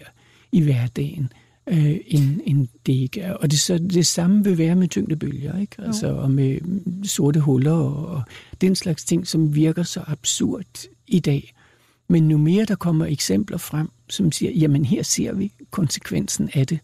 [0.51, 1.29] i hverdagen
[1.67, 3.33] øh, end, end det ikke er.
[3.33, 5.75] Og det, så, det samme vil være med tyngdebølger, ikke?
[5.79, 6.59] Altså, og med
[7.07, 8.23] sorte huller og, og
[8.61, 11.53] den slags ting, som virker så absurd i dag.
[12.07, 16.67] Men nu mere der kommer eksempler frem, som siger, jamen her ser vi konsekvensen af
[16.67, 16.79] det.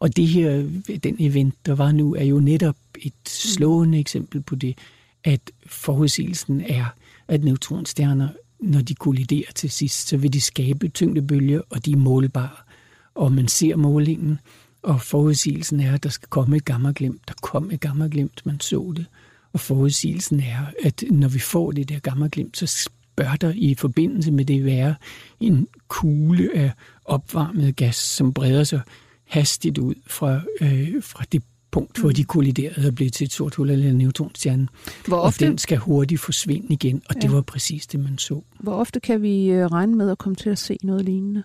[0.00, 0.64] Og det her,
[1.02, 4.78] den event, der var nu, er jo netop et slående eksempel på det,
[5.24, 6.84] at forudsigelsen er,
[7.28, 8.28] at neutronstjerner,
[8.60, 12.67] når de kolliderer til sidst, så vil de skabe tyngdebølger, og de er målbare
[13.18, 14.40] og man ser målingen,
[14.82, 17.20] og forudsigelsen er, at der skal komme et gammelglimt.
[17.28, 19.06] Der kom et gammelglimt, man så det.
[19.52, 24.32] Og forudsigelsen er, at når vi får det der gammelglimt, så bør der i forbindelse
[24.32, 24.94] med det være
[25.40, 26.70] en kugle af
[27.04, 28.80] opvarmet gas, som breder sig
[29.24, 33.54] hastigt ud fra, øh, fra det punkt, hvor de kolliderede og blev til et sort
[33.54, 34.68] hul eller en neutronstjerne.
[35.06, 35.42] Hvor ofte...
[35.44, 37.20] Og den skal hurtigt forsvinde igen, og ja.
[37.20, 38.42] det var præcis det, man så.
[38.60, 41.42] Hvor ofte kan vi øh, regne med at komme til at se noget lignende?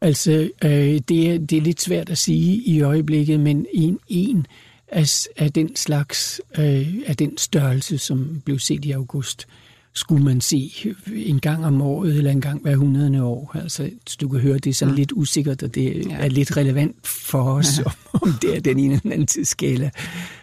[0.00, 4.46] Altså, øh, det, er, det er lidt svært at sige i øjeblikket, men en, en
[4.88, 9.46] af, af den slags, øh, af den størrelse, som blev set i august,
[9.94, 10.72] skulle man se
[11.14, 13.50] en gang om året eller en gang hver hundredende år.
[13.54, 14.98] Altså, du kan høre, det er sådan ja.
[14.98, 16.16] lidt usikkert, og det ja.
[16.16, 17.84] er lidt relevant for os, ja.
[18.22, 19.90] om det er den ene eller anden tidsskala,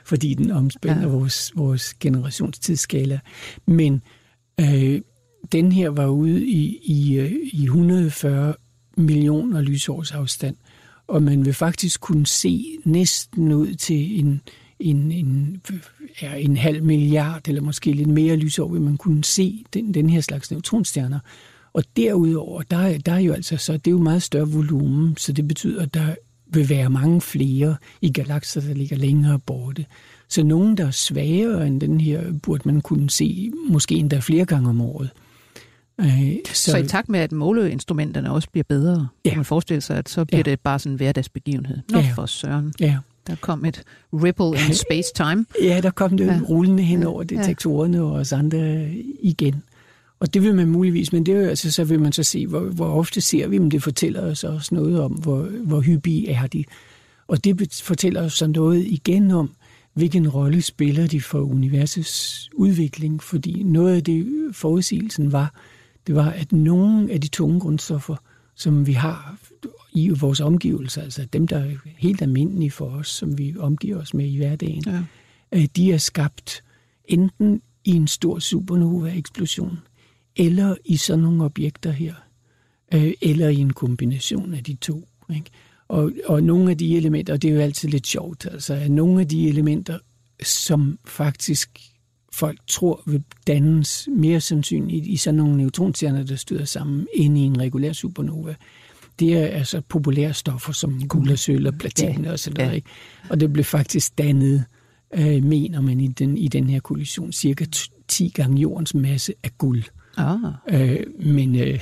[0.06, 1.08] fordi den omspænder ja.
[1.08, 3.20] vores, vores generationstidsskala.
[3.66, 4.02] Men
[4.60, 5.02] øh,
[5.52, 8.54] den her var ude i, i, øh, i 140
[8.98, 10.56] millioner lysårs afstand.
[11.08, 14.42] Og man vil faktisk kunne se næsten ud til en,
[14.80, 15.62] en, en,
[16.22, 20.10] ja, en halv milliard, eller måske lidt mere lysår, vil man kunne se den, den
[20.10, 21.20] her slags neutronstjerner.
[21.74, 25.32] Og derudover, der, der er jo altså så, det er jo meget større volumen, så
[25.32, 26.16] det betyder, at der
[26.50, 29.86] vil være mange flere i galakser, der ligger længere borte.
[30.28, 34.46] Så nogen, der er svagere end den her, burde man kunne se måske endda flere
[34.46, 35.10] gange om året.
[36.00, 39.30] Øh, så, så i takt med, at måleinstrumenterne også bliver bedre, ja.
[39.30, 40.52] kan man forestille sig, at så bliver ja.
[40.52, 41.78] det bare sådan en hverdagsbegivenhed.
[41.92, 42.12] Nå ja.
[42.16, 42.74] for søren.
[42.80, 42.98] Ja.
[43.28, 43.84] Der kom et
[44.14, 45.46] ripple in space-time.
[45.62, 46.40] Ja, der kom det ja.
[46.50, 48.04] rullende hen over detektorerne ja.
[48.04, 49.64] og os andre igen.
[50.20, 52.60] Og det vil man muligvis, men det er altså, så vil man så se, hvor,
[52.60, 53.70] hvor ofte ser vi dem.
[53.70, 56.64] Det fortæller os også noget om, hvor, hvor hyppige er de.
[57.28, 59.50] Og det fortæller os så noget igen om,
[59.94, 63.24] hvilken rolle spiller de for universets udvikling.
[63.24, 65.54] Fordi noget af det forudsigelsen var,
[66.08, 68.16] det var, at nogle af de tunge grundstoffer,
[68.56, 69.38] som vi har
[69.94, 74.14] i vores omgivelser, altså dem, der er helt almindelige for os, som vi omgiver os
[74.14, 75.04] med i hverdagen, ja.
[75.52, 76.64] Øh, de er skabt
[77.06, 79.80] enten i en stor supernova-eksplosion,
[80.36, 82.14] eller i sådan nogle objekter her,
[82.94, 85.08] øh, eller i en kombination af de to.
[85.36, 85.50] Ikke?
[85.88, 88.92] Og, og nogle af de elementer, og det er jo altid lidt sjovt, altså at
[88.92, 90.00] nogle af de elementer,
[90.44, 91.80] som faktisk
[92.38, 97.42] folk tror vil dannes mere sandsynligt i sådan nogle neutronstjerner, der støder sammen ind i
[97.42, 98.56] en regulær supernova.
[99.20, 102.32] Det er altså populære stoffer som guld og sølv og platin ja.
[102.32, 102.72] og sådan noget.
[102.72, 102.76] Ja.
[102.76, 102.90] Ikke?
[103.30, 104.66] Og det blev faktisk dannet
[105.14, 107.66] øh, mener man i den, i den her kollision, cirka
[108.08, 109.84] 10 gange jordens masse af guld.
[110.18, 110.38] Ah.
[110.68, 111.80] Øh, men, øh,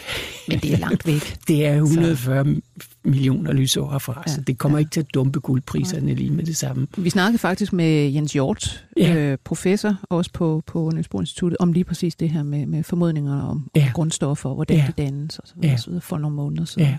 [0.48, 1.38] men det er langt væk.
[1.48, 2.62] det er 140 så.
[3.04, 4.80] millioner lysår herfra, ja, så det kommer ja.
[4.80, 6.88] ikke til at dumpe guldpriserne lige med det samme.
[6.98, 9.16] Vi snakkede faktisk med Jens Hjort, ja.
[9.16, 13.42] øh, professor også på, på Niels Instituttet, om lige præcis det her med, med formodninger
[13.42, 13.86] om, ja.
[13.86, 14.86] om grundstoffer, og hvordan ja.
[14.88, 15.98] de dannes og så videre, ja.
[16.00, 16.88] for nogle måneder siden.
[16.88, 16.98] Ja.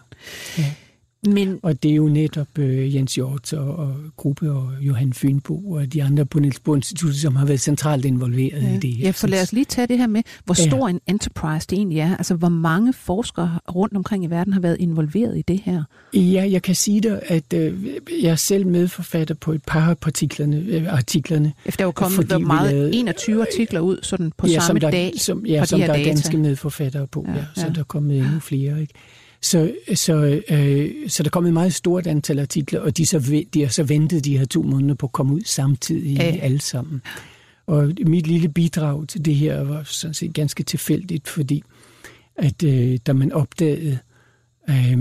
[0.58, 0.72] Ja.
[1.22, 5.70] Men, og det er jo netop øh, Jens Hjort og, og Gruppe og Johan Fynbo
[5.70, 8.74] og de andre på Niels Bohr Instituttet, som har været centralt involveret ja.
[8.74, 9.04] i det her.
[9.04, 10.94] Ja, for lad os lige tage det her med, hvor stor ja.
[10.94, 12.16] en enterprise det egentlig er.
[12.16, 15.82] Altså, hvor mange forskere rundt omkring i verden har været involveret i det her?
[16.14, 17.86] Ja, jeg kan sige dig, at øh,
[18.22, 21.52] jeg er selv medforfatter på et par af partiklerne, øh, artiklerne.
[21.64, 24.66] Efter der er jo kommet der meget, lavede, 21 artikler ud sådan på ja, samme
[24.66, 27.72] som der, dag som, Ja, som der er danske medforfattere på, ja, ja, så ja.
[27.72, 28.94] der er kommet endnu flere, ikke?
[29.42, 33.62] Så, så, øh, så der kom et meget stort antal artikler, og de, så, de
[33.62, 36.36] har så ventet de her to måneder på at komme ud samtidig ja.
[36.42, 37.02] alle sammen.
[37.66, 41.62] Og mit lille bidrag til det her var sådan set ganske tilfældigt, fordi
[42.36, 43.98] at øh, da man opdagede
[44.70, 44.98] øh,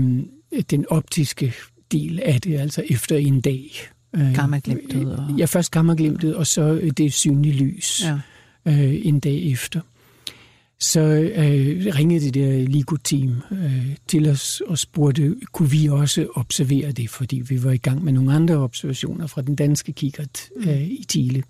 [0.70, 1.54] den optiske
[1.92, 3.70] del af det, altså efter en dag.
[4.16, 5.18] Øh, Gammaglimtet?
[5.18, 5.34] Og...
[5.38, 8.18] Ja, først gammaglimtet, og så det synlige lys ja.
[8.66, 9.80] øh, en dag efter
[10.80, 16.92] så øh, ringede det der LIGO-team øh, til os og spurgte, kunne vi også observere
[16.92, 20.68] det, fordi vi var i gang med nogle andre observationer fra den danske kikkert mm.
[20.68, 21.42] øh, i Chile.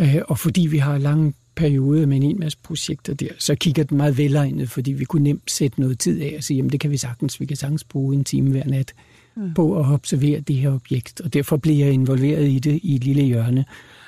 [0.00, 3.96] Øh, og fordi vi har lange perioder med en masse projekter der, så kigger den
[3.96, 6.90] meget velegnet, fordi vi kunne nemt sætte noget tid af og sige, jamen det kan
[6.90, 8.94] vi sagtens, vi kan sagtens bruge en time hver nat
[9.36, 9.54] mm.
[9.54, 11.20] på at observere det her objekt.
[11.20, 13.60] Og derfor blev jeg involveret i det i et lille hjørne.
[13.60, 14.01] Øh,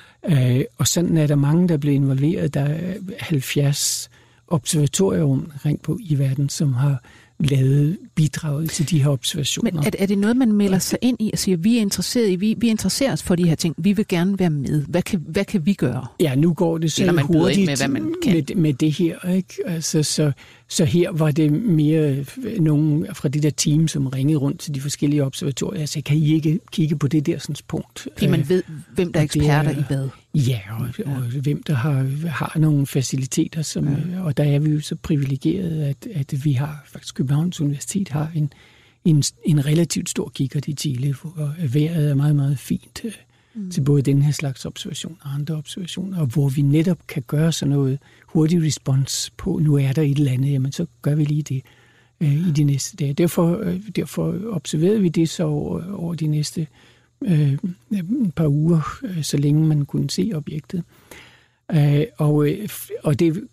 [0.77, 2.53] og sådan er der mange, der bliver involveret.
[2.53, 4.09] Der er 70
[4.47, 7.03] observatorier omkring på i verden, som har
[7.39, 9.71] lavet bidraget til de her observationer.
[9.71, 12.29] Men er, er det noget, man melder sig ind i og siger, vi er interesseret
[12.29, 14.85] i, vi, vi interesserer os for de her ting, vi vil gerne være med.
[14.87, 16.07] Hvad kan, hvad kan vi gøre?
[16.19, 18.33] Ja, nu går det så Eller man hurtigt med, hvad man kan.
[18.33, 19.29] Med, med det her.
[19.29, 19.53] Ikke?
[19.65, 20.31] Altså, så,
[20.67, 22.25] så her var det mere
[22.59, 26.17] nogen fra det der team, som ringede rundt til de forskellige observatorier og sagde, kan
[26.17, 28.07] I ikke kigge på det der sådan punkt?
[28.13, 30.09] Fordi man ved, hvem der er eksperter er, i hvad.
[30.33, 31.15] Ja, og, ja.
[31.15, 34.21] og hvem der har, har nogle faciliteter, som, ja.
[34.21, 38.31] og der er vi jo så privilegerede, at, at vi har, faktisk Københavns Universitet har
[38.35, 38.53] en,
[39.05, 43.01] en, en relativt stor kikkert i Chile, hvor vejret er meget, meget fint
[43.55, 43.71] mm.
[43.71, 47.51] til både den her slags observation og andre observationer, og hvor vi netop kan gøre
[47.51, 51.23] sådan noget hurtig respons på, nu er der et eller andet, jamen så gør vi
[51.23, 51.61] lige det
[52.21, 53.13] øh, i de næste dage.
[53.13, 56.67] Derfor, øh, derfor observerede vi det så over, over de næste
[57.25, 57.53] øh,
[57.91, 60.83] et par uger, øh, så længe man kunne se objektet.
[61.71, 62.69] Øh, og, øh,
[63.03, 63.43] og det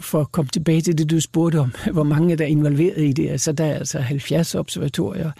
[0.00, 3.12] for at komme tilbage til det, du spurgte om, hvor mange der er involveret i
[3.12, 5.30] det, så der er altså 70 observatorier,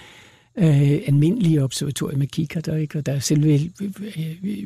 [0.58, 2.98] øh, almindelige observatorier med kikkerter, ikke?
[2.98, 3.70] og der er selve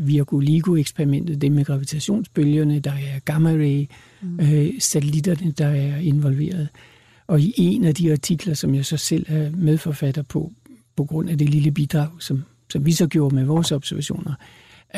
[0.01, 4.41] Virgo LIGO-eksperimentet, det med gravitationsbølgerne, der er gamma-ray, mm.
[4.41, 6.69] øh, satellitterne, der er involveret.
[7.27, 10.53] Og i en af de artikler, som jeg så selv er medforfatter på,
[10.97, 14.35] på grund af det lille bidrag, som som vi så gjorde med vores observationer,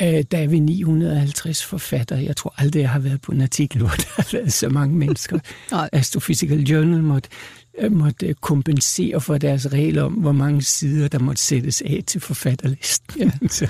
[0.03, 2.25] øh, der er vi 950 forfattere.
[2.25, 4.97] Jeg tror aldrig, jeg har været på en artikel, hvor der har været så mange
[4.97, 5.39] mennesker.
[5.93, 11.43] Astrophysical Journal måtte, øh, måtte kompensere for deres regler om, hvor mange sider, der måtte
[11.43, 13.21] sættes af til forfatterlisten.
[13.21, 13.31] Ja.
[13.49, 13.67] så,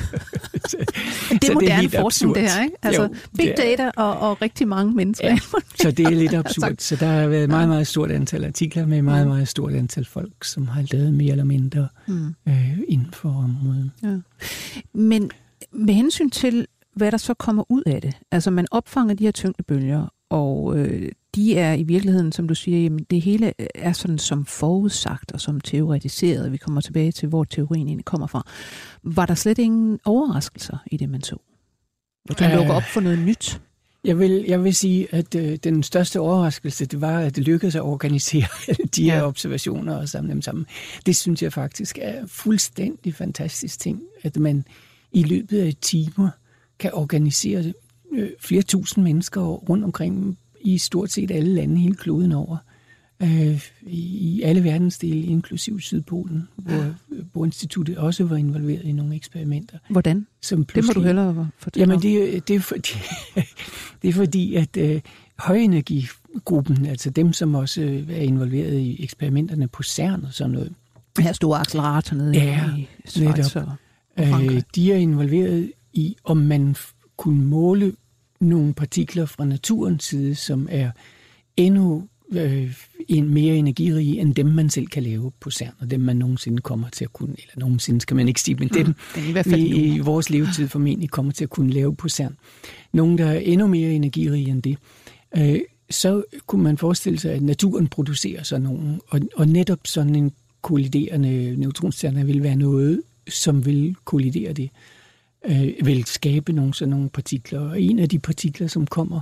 [0.68, 0.76] så,
[1.30, 2.76] det er moderne forskning, det her, ikke?
[2.82, 5.28] Altså, jo, big data og, og rigtig mange mennesker.
[5.28, 5.38] Ja,
[5.74, 6.74] så det er lidt absurd.
[6.78, 9.32] Så der har været meget, meget stort antal artikler med meget, mm.
[9.32, 12.34] meget stort antal folk, som har lavet mere eller mindre mm.
[12.48, 13.90] øh, inden for området.
[14.02, 14.16] Ja.
[14.94, 15.30] Men
[15.72, 16.66] med hensyn til,
[16.96, 21.12] hvad der så kommer ud af det, altså man opfanger de her tyngdebølger, og øh,
[21.34, 25.40] de er i virkeligheden, som du siger, jamen det hele er sådan som forudsagt og
[25.40, 26.52] som teoretiseret.
[26.52, 28.46] Vi kommer tilbage til, hvor teorien egentlig kommer fra.
[29.02, 31.36] Var der slet ingen overraskelser i det, man så?
[32.28, 33.60] Du øh, lukker op for noget nyt?
[34.04, 37.76] Jeg vil, jeg vil sige, at øh, den største overraskelse, det var, at det lykkedes
[37.76, 38.46] at organisere
[38.96, 39.26] de her ja.
[39.26, 40.66] observationer og samle dem sammen.
[41.06, 44.64] Det synes jeg faktisk er fuldstændig fantastisk ting, at man
[45.12, 46.30] i løbet af timer
[46.78, 47.72] kan organisere
[48.12, 52.56] øh, flere tusind mennesker rundt omkring i stort set alle lande hele kloden over.
[53.22, 56.94] Øh, I alle verdensdele, inklusiv Sydpolen, hvor,
[57.32, 59.78] hvor instituttet også var involveret i nogle eksperimenter.
[59.90, 60.26] Hvordan?
[60.42, 62.88] Som det må du hellere fortælle Jamen, det, det, er fordi,
[64.02, 65.00] det er fordi, at øh,
[65.38, 70.74] højenergigruppen, altså dem, som også er involveret i eksperimenterne på CERN og sådan noget.
[71.18, 73.78] Her store accelerator nede ja, i Schweiz og
[74.18, 76.76] øh, De er involveret i, om man
[77.18, 77.92] kunne måle
[78.40, 80.90] nogle partikler fra naturens side, som er
[81.56, 82.74] endnu øh,
[83.08, 86.62] en mere energirige end dem, man selv kan lave på CERN, og dem, man nogensinde
[86.62, 89.46] kommer til at kunne, eller nogensinde skal man ikke sige, men dem, mm, i, hvert
[89.46, 92.36] fald i, i vores levetid formentlig kommer til at kunne lave på CERN.
[92.92, 94.78] Nogle, der er endnu mere energirige end det.
[95.36, 100.14] Øh, så kunne man forestille sig, at naturen producerer sådan nogle, og, og netop sådan
[100.14, 104.97] en kolliderende neutronstjerne vil være noget, som vil kollidere det, øh,
[105.84, 107.60] vil skabe nogle sådan nogle partikler.
[107.60, 109.20] Og en af de partikler, som kommer,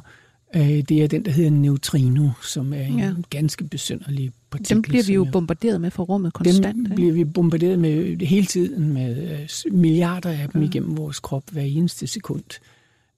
[0.57, 3.15] øh, det er den, der hedder neutrino, som er en ja.
[3.31, 4.75] ganske besynderlig partikel.
[4.75, 6.77] Dem bliver vi jo bombarderet med fra rummet konstant.
[6.77, 6.95] Dem ikke?
[6.95, 10.69] bliver vi bombarderet med hele tiden, med øh, milliarder af dem ja.
[10.69, 12.61] igennem vores krop hver eneste sekund.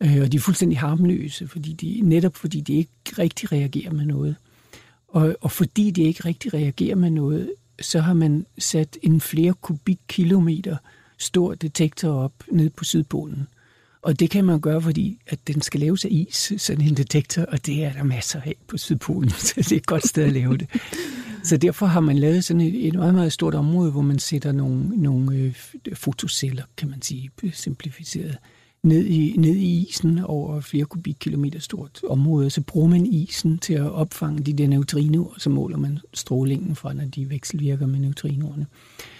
[0.01, 4.05] Øh, og de er fuldstændig harmløse, fordi de, netop fordi de ikke rigtig reagerer med
[4.05, 4.37] noget.
[5.09, 9.53] Og, og fordi de ikke rigtig reagerer med noget, så har man sat en flere
[9.53, 10.77] kubikkilometer
[11.19, 13.49] stor detektor op nede på Sydpolen.
[14.03, 17.43] Og det kan man gøre, fordi at den skal laves af is, sådan en detektor,
[17.43, 20.33] og det er der masser af på Sydpolen, så det er et godt sted at
[20.33, 20.69] lave det.
[21.45, 24.53] Så derfor har man lavet sådan et, et meget, meget stort område, hvor man sætter
[24.53, 25.55] nogle, nogle øh,
[25.95, 28.39] fotoceller, kan man sige, simplificeret,
[28.83, 32.51] ned i, ned i isen over flere kubikkilometer stort område.
[32.51, 36.93] Så bruger man isen til at opfange de der neutrinoer, så måler man strålingen fra,
[36.93, 38.67] når de vekselvirker med neutrinoerne.
[38.71, 39.18] Øh,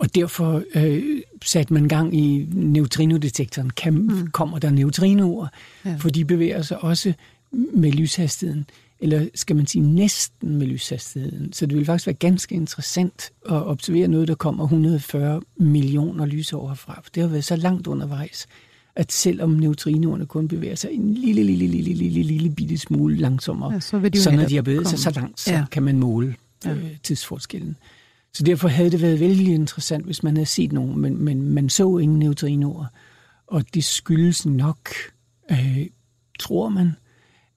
[0.00, 3.70] og derfor øh, satte man gang i neutrinodetektoren.
[3.70, 4.30] Kan, mm.
[4.30, 5.46] Kommer der neutrinoer?
[5.84, 5.96] Ja.
[5.98, 7.12] For de bevæger sig også
[7.52, 8.66] med lyshastigheden.
[9.00, 11.52] Eller skal man sige næsten med lyshastigheden.
[11.52, 16.68] Så det vil faktisk være ganske interessant at observere noget, der kommer 140 millioner lysår
[16.68, 17.00] herfra.
[17.04, 18.46] For det har været så langt undervejs,
[18.96, 23.16] at selvom neutrinoerne kun bevæger sig en lille, lille, lille, lille, lille, lille bitte smule
[23.16, 25.64] langsommere, ja, så, vil de så når de har bevæget sig så langt, så ja.
[25.70, 26.70] kan man måle ja.
[26.70, 27.76] øh, tidsforskellen.
[28.38, 31.68] Så derfor havde det været vældig interessant, hvis man havde set nogen, men, men man
[31.68, 32.86] så ingen neutrinoer.
[33.46, 34.88] Og det skyldes nok,
[35.50, 35.86] øh,
[36.38, 36.92] tror man,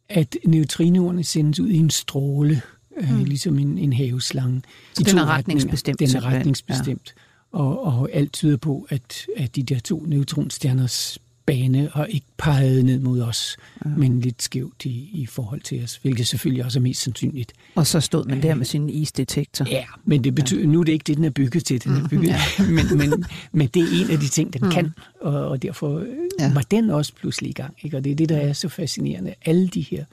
[0.10, 2.62] at neutrinoerne sendes ud i en stråle,
[2.98, 3.24] øh, mm.
[3.24, 4.62] ligesom en, en haveslange.
[4.94, 6.00] Så den er retningsbestemt?
[6.00, 7.13] Den er retningsbestemt.
[7.54, 7.60] Ja.
[7.60, 11.20] Og, og alt tyder på, at, at de der to neutronstjerners
[11.51, 13.89] bane og ikke peget ned mod os, ja.
[13.89, 17.53] men lidt skævt i, i forhold til os, hvilket selvfølgelig også er mest sandsynligt.
[17.75, 19.65] Og så stod man der med sin isdetektor.
[19.69, 20.67] Ja, men det betyder, ja.
[20.67, 21.83] nu er det ikke det, den er bygget til.
[21.83, 22.39] Den er mm, bygget, ja.
[22.75, 24.71] men, men, men det er en af de ting, den mm.
[24.71, 26.05] kan, og, og derfor
[26.39, 26.53] ja.
[26.53, 27.75] var den også pludselig i gang.
[27.81, 27.97] Ikke?
[27.97, 29.33] Og det er det, der er så fascinerende.
[29.45, 30.05] Alle de her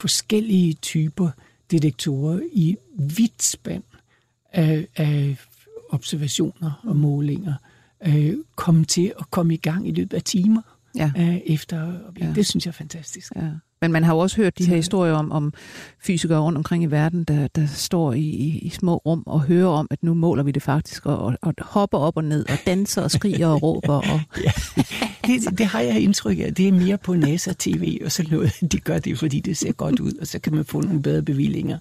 [0.00, 1.30] forskellige typer
[1.70, 3.82] detektorer i vidt spand
[4.52, 5.36] af, af
[5.90, 7.54] observationer og målinger–
[8.06, 10.62] øh, komme til at komme i gang i løbet af timer
[10.96, 11.10] ja.
[11.18, 11.92] øh, efter.
[12.20, 12.32] Ja.
[12.34, 13.32] Det synes jeg er fantastisk.
[13.36, 13.48] Ja.
[13.80, 15.52] Men man har jo også hørt de her historier om, om
[16.00, 19.68] fysikere rundt omkring i verden, der, der står i, i, i små rum og hører
[19.68, 22.58] om, at nu måler vi det faktisk, og, og, og hopper op og ned, og
[22.66, 23.94] danser og skriger og råber.
[23.94, 24.20] Og...
[24.44, 24.52] ja,
[25.26, 26.54] det, det har jeg indtryk af.
[26.54, 28.52] Det er mere på NASA-TV og sådan noget.
[28.72, 31.22] De gør det, fordi det ser godt ud, og så kan man få nogle bedre
[31.22, 31.78] bevillinger.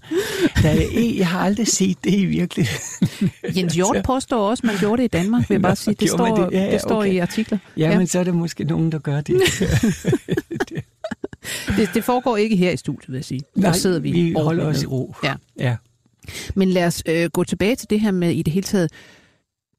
[0.61, 0.71] Der,
[1.17, 3.31] jeg har aldrig set det i virkeligheden.
[3.55, 5.95] Jens Hjort påstår også, at man gjorde det i Danmark, vil jeg bare sige.
[5.99, 6.51] Det står, det?
[6.51, 7.13] Ja, ja, det står okay.
[7.13, 7.57] i artikler.
[7.77, 9.35] Ja, ja, men så er der måske nogen, der gør det.
[11.77, 13.41] det, det foregår ikke her i studiet, vil jeg sige.
[13.55, 15.15] Nej, Der sidder vi, vi holder os i ro.
[15.23, 15.33] Ja.
[15.59, 15.75] ja.
[16.55, 18.91] Men lad os øh, gå tilbage til det her med i det hele taget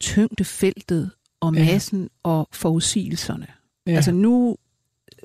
[0.00, 1.10] tyngdefeltet
[1.42, 2.30] og massen ja.
[2.30, 3.46] og forudsigelserne.
[3.86, 3.92] Ja.
[3.92, 4.56] Altså nu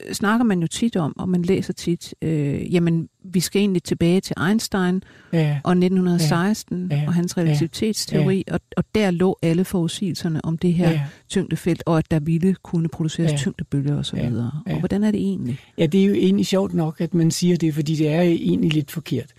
[0.06, 3.84] Øh, snakker man jo tit om, og man læser tit, øh, jamen, vi skal egentlig
[3.84, 5.04] tilbage til Einstein
[5.34, 5.60] ja.
[5.64, 7.04] og 1916 ja.
[7.08, 8.54] Og hans relativitetsteori, ja.
[8.54, 11.02] og, og der lå alle forudsigelserne om det her ja.
[11.30, 13.38] tyngdefelt, og at der ville kunne produceres ja.
[13.38, 14.18] tyngdebølger osv.
[14.18, 14.24] Ja.
[14.68, 14.74] Ja.
[14.74, 15.60] Og hvordan er det egentlig?
[15.78, 18.74] Ja, det er jo egentlig sjovt nok, at man siger det, fordi det er egentlig
[18.74, 19.34] lidt forkert.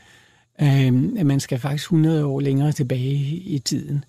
[0.62, 4.04] Øh, at man skal faktisk 100 år længere tilbage i tiden.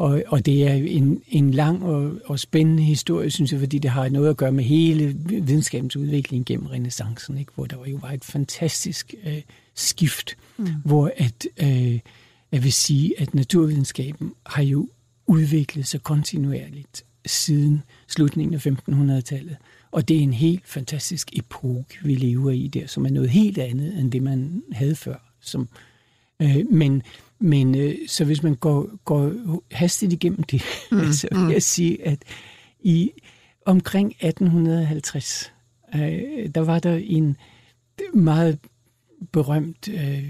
[0.00, 3.90] Og, og det er en, en lang og, og spændende historie, synes jeg, fordi det
[3.90, 7.52] har noget at gøre med hele videnskabens udvikling gennem renaissancen, ikke?
[7.54, 9.42] hvor der jo var et fantastisk øh,
[9.74, 10.66] skift, mm.
[10.84, 11.98] hvor at, øh,
[12.52, 14.88] jeg vil sige, at naturvidenskaben har jo
[15.26, 19.56] udviklet sig kontinuerligt siden slutningen af 1500-tallet.
[19.90, 23.58] Og det er en helt fantastisk epoke, vi lever i der, som er noget helt
[23.58, 25.16] andet end det, man havde før.
[25.40, 25.68] Som,
[26.42, 27.02] øh, men
[27.40, 29.32] men øh, så hvis man går, går
[29.70, 31.12] hastigt igennem det, mm.
[31.12, 31.50] så vil mm.
[31.50, 32.18] jeg sige, at
[32.80, 33.10] i
[33.66, 35.52] omkring 1850,
[35.94, 36.00] øh,
[36.54, 37.36] der var der en
[38.14, 38.58] meget
[39.32, 40.24] berømt, øh,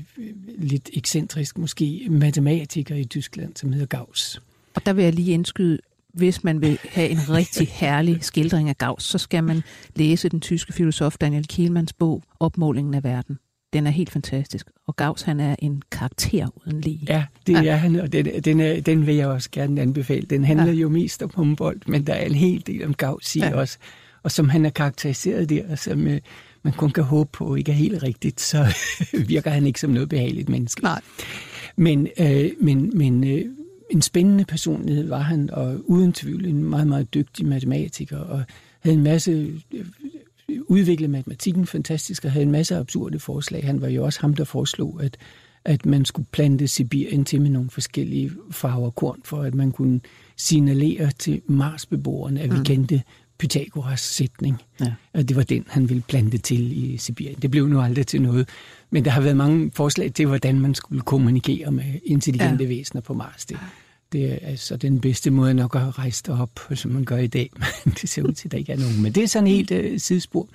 [0.59, 4.43] lidt ekscentrisk måske, matematiker i Tyskland, som hedder Gauss.
[4.75, 5.79] Og der vil jeg lige indskyde,
[6.15, 9.63] hvis man vil have en rigtig herlig skildring af Gauss, så skal man
[9.97, 13.39] læse den tyske filosof Daniel Kielmans bog Opmålingen af verden
[13.73, 14.67] den er helt fantastisk.
[14.87, 17.01] Og Gauss, han er en karakter uden lige.
[17.09, 17.73] Ja, det ja.
[17.73, 20.27] er han, og den, den, er, den vil jeg også gerne anbefale.
[20.27, 20.73] Den handler ja.
[20.73, 23.55] jo mest om Humboldt, men der er en hel del om Gauss i ja.
[23.55, 23.79] også.
[24.23, 25.99] Og som han er karakteriseret der, som,
[26.63, 28.67] man kun kan håbe på ikke er helt rigtigt, så
[29.29, 30.83] virker han ikke som noget behageligt menneske.
[30.83, 31.01] Nej.
[31.77, 33.45] Men, øh, men, men øh,
[33.91, 38.43] en spændende personlighed var han, og uden tvivl en meget, meget dygtig matematiker, og
[38.81, 39.53] havde en masse
[40.67, 43.67] udviklet matematikken fantastisk, og havde en masse absurde forslag.
[43.67, 45.17] Han var jo også ham, der foreslog, at,
[45.65, 50.01] at man skulle plante Sibirien til med nogle forskellige farver korn, for at man kunne
[50.37, 52.65] signalere til Marsbeboerne, at vi mm.
[52.65, 53.03] kendte
[53.39, 54.57] Pythagoras sætning.
[54.81, 54.93] Ja.
[55.13, 57.39] Og det var den, han ville plante til i Sibirien.
[57.43, 58.49] Det blev nu aldrig til noget.
[58.91, 62.69] Men der har været mange forslag til, hvordan man skulle kommunikere med intelligente ja.
[62.69, 63.45] væsener på Mars.
[63.45, 63.59] Det,
[64.13, 67.51] det er altså den bedste måde nok at rejse op, som man gør i dag.
[68.01, 69.03] Det ser ud til, at der ikke er nogen.
[69.03, 70.49] Men det er sådan helt uh, sidespor.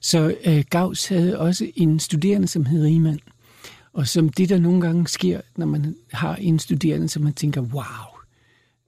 [0.00, 3.20] Så uh, Gauss havde også en studerende, som hed Riemann.
[3.92, 7.60] Og som det, der nogle gange sker, når man har en studerende, som man tænker,
[7.60, 7.84] wow,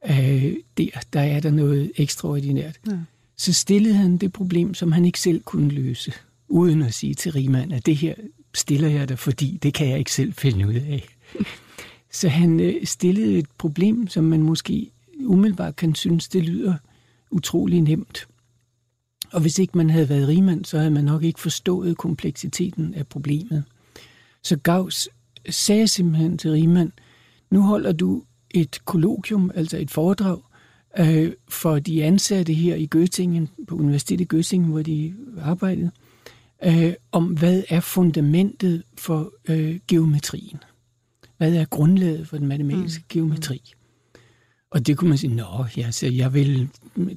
[0.08, 2.76] uh, der, der er der noget ekstraordinært.
[2.86, 2.98] Ja.
[3.36, 6.12] Så stillede han det problem, som han ikke selv kunne løse,
[6.48, 8.14] uden at sige til Riemann, at det her
[8.54, 11.08] stiller jeg dig, fordi det kan jeg ikke selv finde ud af.
[12.16, 14.90] Så han øh, stillede et problem, som man måske
[15.24, 16.74] umiddelbart kan synes, det lyder
[17.30, 18.28] utrolig nemt.
[19.32, 23.06] Og hvis ikke man havde været rigmand, så havde man nok ikke forstået kompleksiteten af
[23.06, 23.64] problemet.
[24.42, 25.08] Så Gauss
[25.50, 26.92] sagde simpelthen til Riemann,
[27.50, 30.38] nu holder du et kolloquium, altså et foredrag,
[30.98, 35.90] øh, for de ansatte her i Göttingen, på Universitetet i Göttingen, hvor de arbejdede,
[36.64, 40.58] øh, om hvad er fundamentet for øh, geometrien.
[41.38, 43.08] Hvad er grundlaget for den matematiske mm.
[43.08, 43.62] geometri?
[44.70, 46.68] Og det kunne man sige, nå, ja, så jeg vil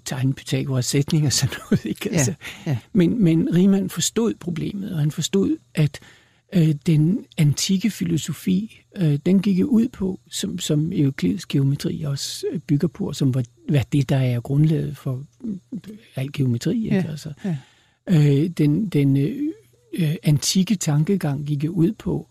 [0.05, 1.85] tegne Pythagoras sætning og sådan noget.
[1.85, 2.09] Ikke?
[2.09, 2.33] Altså,
[2.65, 2.77] ja, ja.
[2.93, 5.99] Men, men Riemann forstod problemet, og han forstod, at
[6.55, 12.87] øh, den antikke filosofi, øh, den gik ud på, som, som euklidisk geometri også bygger
[12.87, 15.23] på, som var, hvad det, der er grundlaget for
[16.15, 16.83] al geometri.
[16.83, 16.95] Ikke?
[16.95, 17.57] Ja, altså, ja.
[18.09, 19.53] Øh, den den øh,
[19.93, 22.27] øh, antikke tankegang gik ud på,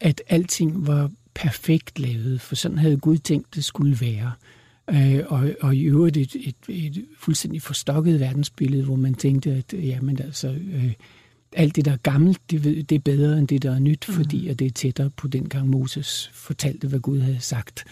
[0.00, 4.32] at alting var perfekt lavet, for sådan havde Gud tænkt, det skulle være.
[4.90, 9.72] Øh, og, og i øvrigt et, et, et fuldstændig forstokket verdensbillede, hvor man tænkte, at
[9.72, 10.92] jamen, altså, øh,
[11.52, 14.14] alt det, der er gammelt, det, det er bedre end det, der er nyt, mm.
[14.14, 17.84] fordi at det er tættere på den gang Moses fortalte, hvad Gud havde sagt,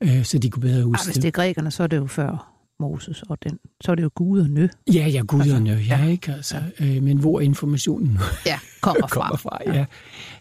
[0.00, 2.06] øh, så de kunne bedre huske ja, Hvis det er grækerne, så er det jo
[2.06, 2.51] før
[2.82, 4.68] Moses, og den, så er det jo Gud og nø.
[4.94, 6.32] Ja, ja, Gud altså, og nø, ja, ikke?
[6.32, 6.96] Altså, ja.
[6.96, 9.20] øh, men hvor informationen ja, kommer fra.
[9.20, 9.74] kommer fra ja.
[9.74, 9.84] Ja.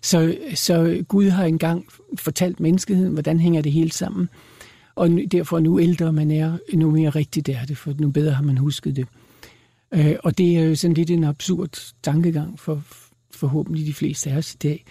[0.02, 1.86] Så, så Gud har engang
[2.20, 4.30] fortalt menneskeheden, hvordan hænger det hele sammen.
[4.96, 8.44] Og derfor nu ældre man er, nu mere rigtigt er det, for nu bedre har
[8.44, 9.08] man husket det.
[9.94, 12.82] Øh, og det er jo sådan lidt en absurd tankegang for
[13.32, 14.86] forhåbentlig de fleste af os i dag.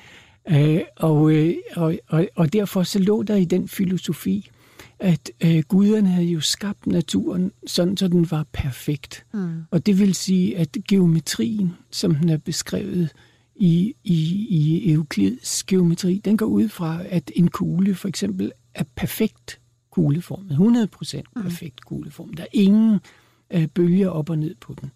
[0.51, 4.51] Øh, og, øh, og, og, og derfor så lå der i den filosofi,
[5.01, 9.27] at øh, guderne havde jo skabt naturen sådan, så den var perfekt.
[9.35, 9.63] Mm.
[9.71, 13.13] Og det vil sige, at geometrien, som den er beskrevet
[13.57, 18.85] i, i, i Euklids geometri, den går ud fra, at en kugle for eksempel er
[18.97, 21.43] perfekt kugleformet, 100% mm.
[21.43, 22.37] perfekt kugleformet.
[22.37, 23.01] Der er ingen
[23.51, 24.91] øh, bølger op og ned på den.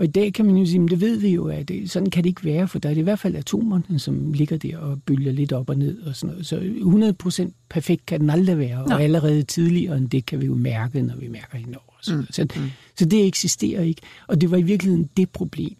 [0.00, 2.10] Og i dag kan man jo sige, at det ved vi jo, at det, sådan
[2.10, 4.78] kan det ikke være, for der er det i hvert fald atomerne, som ligger der
[4.78, 6.46] og bølger lidt op og ned og sådan noget.
[6.46, 8.94] Så 100% perfekt kan den aldrig være, Nå.
[8.94, 11.98] og allerede tidligere end det kan vi jo mærke, når vi mærker hende over.
[12.02, 12.26] Så, mm.
[12.30, 12.70] Så, mm.
[12.98, 14.02] så det eksisterer ikke.
[14.26, 15.76] Og det var i virkeligheden det problem,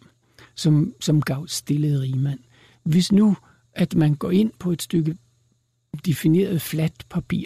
[0.55, 2.39] som, som Gauss stillede Riemann.
[2.83, 3.37] Hvis nu,
[3.73, 5.17] at man går ind på et stykke
[6.05, 7.45] defineret fladt papir,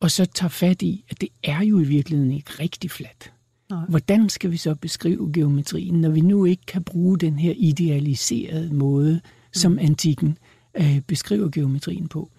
[0.00, 3.33] og så tager fat i, at det er jo i virkeligheden ikke rigtig fladt.
[3.70, 3.84] Nej.
[3.88, 8.74] Hvordan skal vi så beskrive geometrien, når vi nu ikke kan bruge den her idealiserede
[8.74, 9.20] måde,
[9.52, 9.78] som mm.
[9.78, 10.38] antikken
[10.74, 12.30] øh, beskriver geometrien på?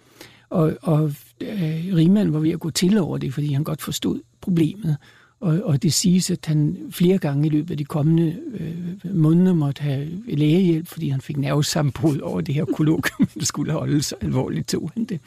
[0.50, 4.20] Og, og øh, Riemann var ved at gå til over det, fordi han godt forstod
[4.40, 4.96] problemet.
[5.40, 9.54] Og, og det siges, at han flere gange i løbet af de kommende øh, måneder
[9.54, 14.14] måtte have lægehjælp, fordi han fik nervesambrud over det her kolloquium, der skulle holde så
[14.20, 15.20] alvorligt tog han det.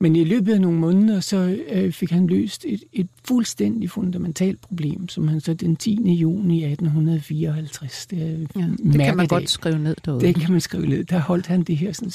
[0.00, 4.60] Men i løbet af nogle måneder, så øh, fik han løst et, et fuldstændig fundamentalt
[4.60, 6.12] problem, som han så den 10.
[6.12, 8.06] juni 1854.
[8.06, 8.60] Det, ja,
[8.92, 10.20] det kan man godt skrive ned derude.
[10.20, 11.04] Det kan man skrive ned.
[11.04, 12.12] Der holdt han det her sådan,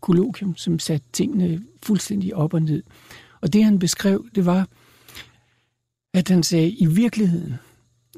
[0.00, 2.82] kolloquium, som satte tingene fuldstændig op og ned.
[3.40, 4.68] Og det han beskrev, det var,
[6.14, 7.54] at han sagde, i virkeligheden,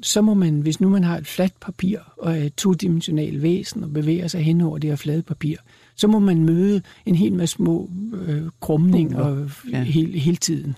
[0.03, 3.85] så må man, hvis nu man har et fladt papir og er et todimensionalt væsen
[3.85, 5.57] og bevæger sig hen over det her flade papir,
[5.99, 9.83] så må man møde en hel masse små øh, krumninger ja.
[9.83, 10.77] hele, hele tiden.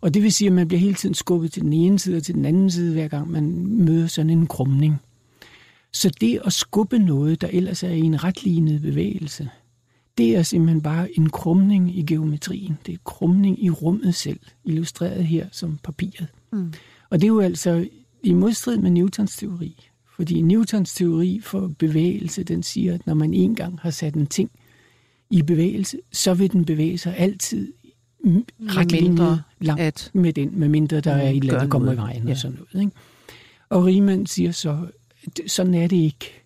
[0.00, 2.22] Og det vil sige, at man bliver hele tiden skubbet til den ene side og
[2.22, 4.96] til den anden side, hver gang man møder sådan en krumning.
[5.92, 9.48] Så det at skubbe noget, der ellers er i en retlignet bevægelse,
[10.18, 12.78] det er simpelthen bare en krumning i geometrien.
[12.86, 16.26] Det er en krumning i rummet selv, illustreret her som papiret.
[16.52, 16.72] Mm.
[17.10, 17.88] Og det er jo altså
[18.22, 19.88] i modstrid med Newtons teori.
[20.18, 24.50] Fordi Newtons teori for bevægelse, den siger, at når man engang har sat en ting
[25.30, 27.72] i bevægelse, så vil den bevæge sig altid
[28.60, 31.92] ret mindre langt at med den, med mindre der er et eller andet, der kommer
[31.92, 32.30] i vejen ja.
[32.30, 32.84] og sådan noget.
[32.84, 32.96] Ikke?
[33.68, 34.86] Og Riemann siger så,
[35.46, 36.42] sådan er det ikke,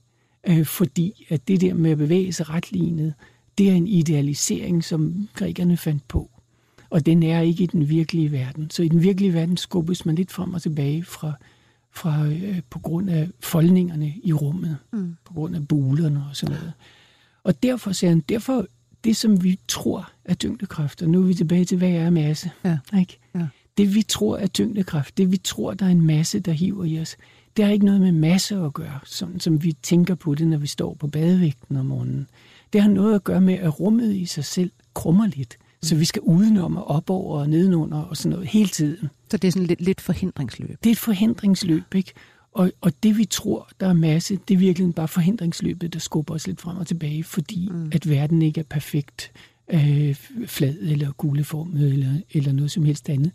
[0.49, 3.15] øh, fordi at det der med at bevæge sig retlignet,
[3.59, 6.31] det er en idealisering, som grækerne fandt på.
[6.91, 8.71] Og den er ikke i den virkelige verden.
[8.71, 11.33] Så i den virkelige verden skubbes man lidt frem og tilbage fra,
[11.93, 15.17] fra øh, på grund af foldningerne i rummet, mm.
[15.25, 16.73] på grund af bulerne og sådan noget.
[17.45, 18.67] Og derfor siger han, derfor
[19.05, 22.51] det som vi tror er tyngdekraft, og nu er vi tilbage til, hvad er masse,
[22.65, 22.79] ja.
[22.99, 23.19] ikke?
[23.35, 23.47] Ja.
[23.79, 27.01] Det vi tror er tyngdekraft, det vi tror, der er en masse, der hiver i
[27.01, 27.17] os,
[27.57, 30.57] det har ikke noget med masse at gøre, sådan som vi tænker på det, når
[30.57, 32.29] vi står på badevægten om morgenen.
[32.73, 35.59] Det har noget at gøre med, at rummet i sig selv krummer lidt.
[35.83, 39.11] Så vi skal udenom og op over og nedenunder og sådan noget hele tiden.
[39.31, 40.79] Så det er sådan lidt, lidt forhindringsløb?
[40.85, 42.13] Det er et forhindringsløb, ikke?
[42.53, 46.35] Og, og det vi tror, der er masse, det er virkelig bare forhindringsløbet, der skubber
[46.35, 47.91] os lidt frem og tilbage, fordi mm.
[47.95, 49.33] at verden ikke er perfekt
[49.73, 50.17] øh,
[50.47, 53.33] flad eller kugleformet eller, eller noget som helst andet.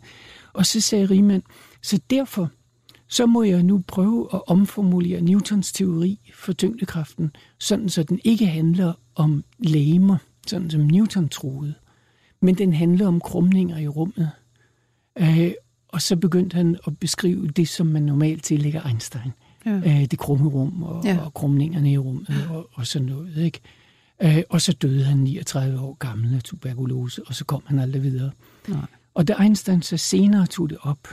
[0.52, 1.42] Og så sagde Riemann,
[1.82, 2.50] så derfor
[3.08, 8.46] så må jeg nu prøve at omformulere Newtons teori for tyngdekraften, sådan så den ikke
[8.46, 11.74] handler om lægemer, sådan som Newton troede,
[12.40, 14.30] men den handler om krumninger i rummet.
[15.18, 15.52] Øh,
[15.88, 19.32] og så begyndte han at beskrive det, som man normalt tillægger Einstein.
[19.66, 19.70] Ja.
[19.70, 21.18] Øh, det krumme rum og, ja.
[21.18, 23.36] og krumningerne i rummet og, og sådan noget.
[23.36, 23.60] Ikke?
[24.22, 28.02] Øh, og så døde han 39 år gammel af tuberkulose, og så kom han aldrig
[28.02, 28.30] videre.
[28.68, 28.86] Nej.
[29.14, 31.08] Og da Einstein så senere tog det op,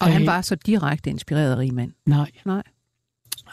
[0.00, 1.94] og han var så direkte inspireret af Riemann?
[2.06, 2.30] Nej.
[2.44, 2.62] Nej.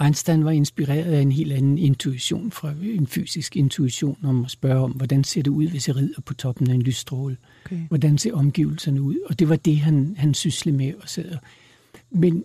[0.02, 4.84] Einstein var inspireret af en helt anden intuition, fra en fysisk intuition om at spørge
[4.84, 7.38] om, hvordan ser det ud, hvis jeg rider på toppen af en lysstråle?
[7.66, 7.82] Okay.
[7.88, 9.16] Hvordan ser omgivelserne ud?
[9.30, 10.94] Og det var det, han, han syslede med.
[10.94, 11.38] Og sad.
[12.12, 12.44] Men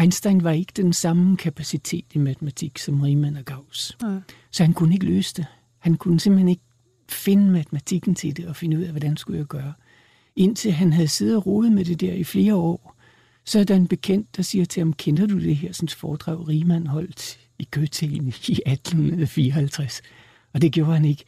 [0.00, 3.96] Einstein var ikke den samme kapacitet i matematik som Riemann og Gauss.
[4.02, 4.18] Ja.
[4.50, 5.46] Så han kunne ikke løse det.
[5.78, 6.62] Han kunne simpelthen ikke
[7.08, 9.72] finde matematikken til det og finde ud af, hvordan skulle jeg gøre
[10.38, 12.97] indtil han havde siddet og rodet med det der i flere år.
[13.48, 16.48] Så er der en bekendt, der siger til ham, kender du det her sådan foredrag,
[16.48, 20.02] Riemann holdt i Göttingen i 1854?
[20.54, 21.24] Og det gjorde han ikke.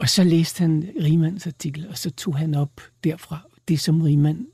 [0.00, 3.38] Og så læste han Riemanns artikel, og så tog han op derfra
[3.68, 4.46] det, som Riemann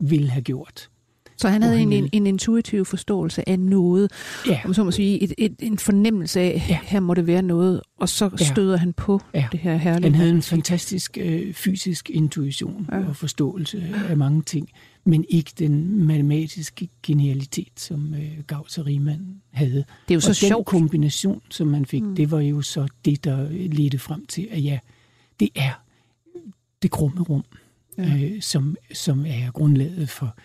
[0.00, 0.88] ville have gjort.
[1.36, 4.12] Så han havde en, en, en intuitiv forståelse af noget,
[4.46, 4.60] ja.
[4.64, 6.78] om så må sige, et, et, en fornemmelse af, ja.
[6.82, 8.76] her må det være noget, og så støder ja.
[8.76, 9.48] han på ja.
[9.52, 10.10] det her herlige.
[10.10, 13.08] Han havde en fantastisk øh, fysisk intuition ja.
[13.08, 14.68] og forståelse af mange ting,
[15.04, 19.84] men ikke den matematiske genialitet, som øh, Gauss og Riemann havde.
[20.08, 20.68] Det er jo så og sjovt.
[20.68, 22.16] den kombination, som man fik, mm.
[22.16, 24.78] det var jo så det, der ledte frem til, at ja,
[25.40, 25.82] det er
[26.82, 27.44] det krumme rum,
[27.98, 28.18] ja.
[28.18, 30.36] øh, som, som er grundlaget for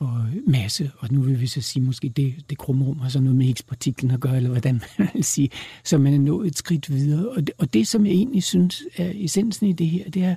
[0.00, 3.36] for masse, og nu vil vi så sige, måske det, det krumrum har så noget
[3.36, 5.50] med Higgs-partiklen at gøre, eller hvordan man vil sige,
[5.84, 7.28] så man er nået et skridt videre.
[7.28, 10.36] Og det, og det, som jeg egentlig synes er essensen i det her, det er,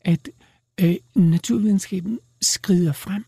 [0.00, 0.28] at
[0.80, 3.24] øh, naturvidenskaben skrider frem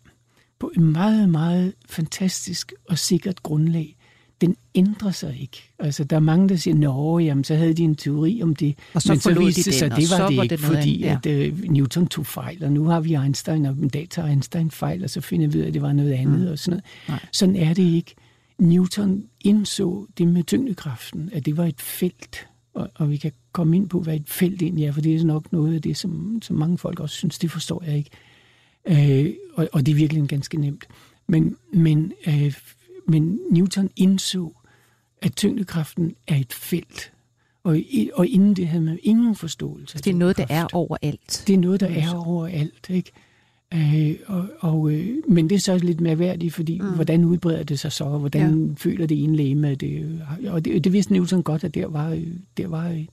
[0.58, 3.96] på et meget, meget fantastisk og sikkert grundlag,
[4.40, 5.72] den ændrer sig ikke.
[5.78, 8.78] Altså, der er mange, der siger, nå, jamen, så havde de en teori om det.
[8.94, 11.18] Og så men så viste det sig, det var det ikke, det fordi ja.
[11.24, 14.70] at, uh, Newton tog fejl, og nu har vi Einstein, og en dag tager Einstein
[14.70, 16.46] fejl, og så finder vi ud af, at det var noget andet mm.
[16.46, 16.84] og sådan noget.
[17.08, 17.28] Nej.
[17.32, 18.14] Sådan er det ikke.
[18.58, 23.76] Newton indså det med tyngdekraften, at det var et felt, og, og vi kan komme
[23.76, 26.38] ind på, hvad et felt egentlig er, for det er nok noget af det, som,
[26.42, 28.10] som mange folk også synes, det forstår jeg ikke.
[28.86, 30.84] Øh, og, og det er virkelig ganske nemt.
[31.28, 32.54] Men, men øh,
[33.08, 34.52] men Newton indså,
[35.22, 37.12] at tyngdekraften er et felt.
[37.64, 37.78] Og,
[38.14, 39.98] og inden det havde man ingen forståelse.
[39.98, 41.44] Det er noget, der er overalt.
[41.46, 42.90] Det er noget, der er overalt.
[42.90, 43.12] Ikke?
[43.74, 46.94] Øh, og, og, øh, men det er så lidt mere værdigt, fordi mm.
[46.94, 48.74] hvordan udbreder det sig så, og hvordan ja.
[48.76, 50.22] føler det ene læge med det.
[50.48, 52.22] Og det, det vidste Newton godt, at der var,
[52.56, 53.08] der var et, et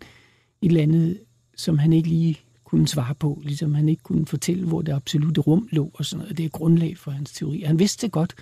[0.61, 1.19] eller andet,
[1.55, 2.39] som han ikke lige
[2.73, 6.19] kunne svare på, ligesom han ikke kunne fortælle, hvor det absolutte rum lå og sådan
[6.21, 6.37] noget.
[6.37, 7.61] Det er grundlag for hans teori.
[7.61, 8.35] Han vidste det godt,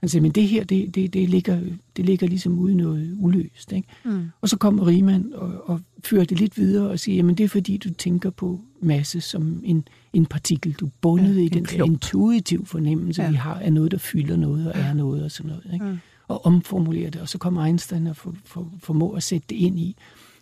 [0.00, 1.60] han siger, men det her, det, det, det, ligger,
[1.96, 3.72] det ligger ligesom ude noget uløst.
[3.72, 3.88] Ikke?
[4.04, 4.30] Mm.
[4.40, 7.48] Og så kommer Riemann og, og fører det lidt videre og siger, jamen det er
[7.48, 10.72] fordi, du tænker på masse som en, en partikel.
[10.72, 11.92] Du er bundet ja, i den klump.
[11.92, 13.30] intuitiv fornemmelse, ja.
[13.30, 15.64] vi har af noget, der fylder noget og er noget og sådan noget.
[15.72, 15.84] Ikke?
[15.84, 15.98] Mm.
[16.28, 19.78] Og omformulerer det, og så kommer Einstein og for, for, formår at sætte det ind
[19.78, 19.96] i.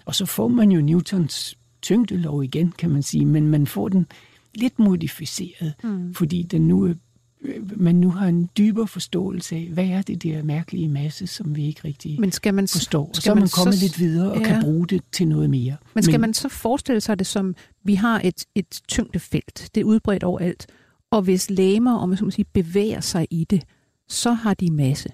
[0.05, 4.07] Og så får man jo Newtons tyngdelov igen, kan man sige, men man får den
[4.55, 6.15] lidt modificeret, mm.
[6.15, 6.95] fordi den nu er
[7.77, 11.67] man nu har en dybere forståelse af, hvad er det der mærkelige masse, som vi
[11.67, 13.11] ikke rigtig Men skal man, forstår.
[13.13, 14.47] Skal så er man, man kommet så, lidt videre og ja.
[14.47, 15.77] kan bruge det til noget mere.
[15.95, 17.55] Men skal Men, man så forestille sig det som,
[17.85, 20.67] vi har et, et tyngdefelt, det er udbredt overalt,
[21.11, 23.63] og hvis læmer, om man så må sige, bevæger sig i det,
[24.09, 25.09] så har de masse.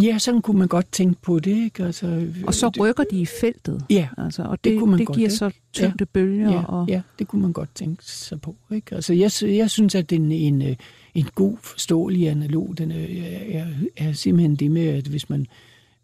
[0.00, 1.64] Ja, sådan kunne man godt tænke på det.
[1.64, 1.84] Ikke?
[1.84, 3.84] Altså, og så rykker de i feltet.
[3.90, 5.36] Ja, altså, og det, det, kunne man det godt, giver ikke?
[5.36, 6.04] så tyngde ja.
[6.04, 6.50] bølger.
[6.50, 6.88] Ja, og...
[6.88, 8.56] ja, det kunne man godt tænke sig på.
[8.70, 8.94] Ikke?
[8.94, 10.76] Altså, jeg, jeg synes, at den, en, øh,
[11.14, 13.06] en god, forståelig analog, den er,
[13.48, 13.66] er,
[13.96, 15.46] er simpelthen det med, at hvis man,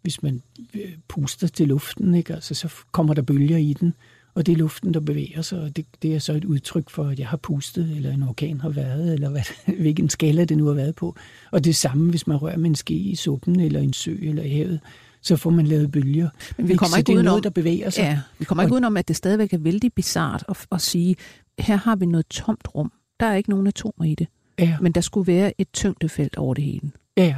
[0.01, 0.41] hvis man
[0.73, 2.33] øh, puster til luften, ikke?
[2.33, 3.93] Altså, så kommer der bølger i den,
[4.33, 7.03] og det er luften, der bevæger sig, og det, det er så et udtryk for,
[7.03, 9.41] at jeg har pustet, eller en orkan har været, eller hvad,
[9.81, 11.15] hvilken skala det nu har været på.
[11.51, 14.43] Og det samme, hvis man rører med en ske i suppen, eller en sø, eller
[14.43, 14.79] i havet,
[15.21, 16.29] så får man lavet bølger.
[16.57, 18.01] Men vi kommer ikke er udenom, noget, der bevæger sig.
[18.01, 21.15] Ja, vi kommer ikke udenom, at det stadigvæk er vældig bizart at, at sige,
[21.59, 22.91] her har vi noget tomt rum.
[23.19, 24.27] Der er ikke nogen atomer i det.
[24.59, 24.77] Ja.
[24.81, 26.91] Men der skulle være et tyngdefelt over det hele.
[27.17, 27.35] Ja,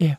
[0.00, 0.14] ja.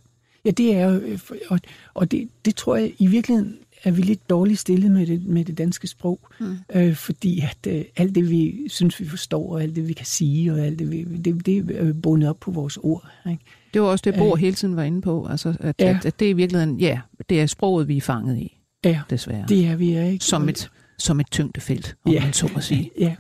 [0.46, 1.18] Ja, det er jo,
[1.50, 1.60] og,
[1.94, 5.46] og det, det tror jeg i virkeligheden er vi lidt dårligt stillet med det, med
[5.46, 6.58] det danske sprog, mm.
[6.74, 10.06] øh, fordi at øh, alt det, vi synes, vi forstår, og alt det, vi kan
[10.06, 13.08] sige, og alt det, vi, det, det er bundet op på vores ord.
[13.30, 13.44] Ikke?
[13.74, 15.90] Det var også det, Bo øh, hele tiden var inde på, altså, at, ja.
[15.90, 19.02] at, at det er i virkeligheden, ja, det er sproget, vi er fanget i, ja,
[19.10, 19.46] desværre.
[19.50, 20.26] det er vi, ikke?
[20.26, 22.92] Som et, som et tyngdefelt, om ja, man så må sige.
[23.00, 23.16] Ja,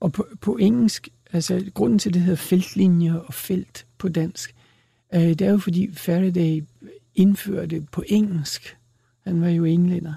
[0.00, 4.54] og på, på engelsk, altså grunden til, det hedder feltlinjer og felt på dansk,
[5.14, 6.64] øh, det er jo fordi Faraday
[7.14, 8.77] indførte på engelsk,
[9.28, 10.12] han var jo englænder,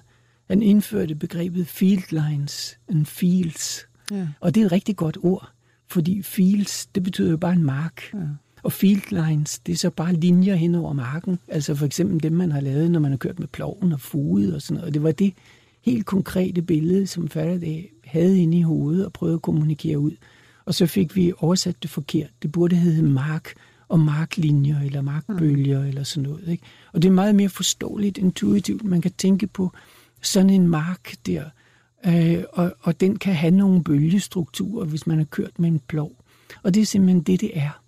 [0.49, 3.85] han indførte begrebet field lines and fields.
[4.11, 4.27] Ja.
[4.39, 5.49] Og det er et rigtig godt ord,
[5.87, 8.01] fordi fields, det betyder jo bare en mark.
[8.13, 8.19] Ja.
[8.63, 11.39] Og field lines, det er så bare linjer hen over marken.
[11.47, 14.55] Altså for eksempel dem, man har lavet, når man har kørt med ploven og fuget
[14.55, 14.87] og sådan noget.
[14.87, 15.33] Og det var det
[15.81, 20.11] helt konkrete billede, som Faraday havde inde i hovedet og prøvede at kommunikere ud.
[20.65, 22.29] Og så fik vi oversat det forkert.
[22.41, 23.53] Det burde hedde mark
[23.91, 25.87] og marklinjer eller markbølger mm.
[25.87, 26.47] eller sådan noget.
[26.47, 26.63] Ikke?
[26.93, 28.83] Og det er meget mere forståeligt, intuitivt.
[28.83, 29.71] Man kan tænke på
[30.21, 31.43] sådan en mark der,
[32.05, 36.11] øh, og, og den kan have nogle bølgestrukturer, hvis man har kørt med en plov.
[36.63, 37.80] Og det er simpelthen det, det er.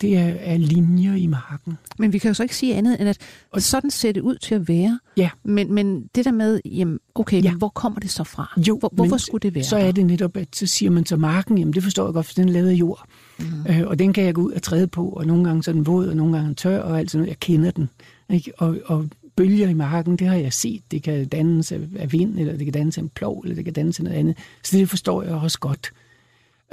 [0.00, 1.78] Det er, er linjer i marken.
[1.98, 3.18] Men vi kan jo så ikke sige andet, end at
[3.50, 4.98] og sådan ser det ud til at være.
[5.16, 5.30] Ja.
[5.44, 7.50] Men, men det der med, jamen, okay, Ja.
[7.50, 8.52] men hvor kommer det så fra?
[8.68, 11.16] Jo, hvor, hvorfor skulle det være Så er det netop, at så siger man så
[11.16, 13.04] marken, jamen det forstår jeg godt, for den er lavet af jord.
[13.38, 13.44] Mm.
[13.68, 15.72] Øh, og den kan jeg gå ud og træde på, og nogle gange så er
[15.72, 17.28] den våd, og nogle gange tør, og alt sådan noget.
[17.28, 17.88] Jeg kender den.
[18.30, 18.52] Ikke?
[18.58, 20.82] Og, og bølger i marken, det har jeg set.
[20.90, 23.64] Det kan dannes af af vind, eller det kan dannes af en plov, eller det
[23.64, 24.36] kan dannes af noget andet.
[24.62, 25.90] Så det forstår jeg også godt.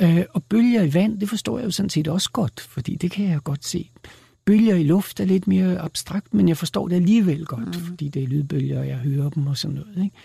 [0.02, 3.12] Øh, og bølger i vand, det forstår jeg jo sådan set også godt, fordi det
[3.12, 3.90] kan jeg godt se.
[4.46, 7.74] Bølger i luft er lidt mere abstrakt, men jeg forstår det alligevel godt, mm.
[7.74, 10.04] fordi det er lydbølger, og jeg hører dem og sådan noget.
[10.04, 10.16] Ikke?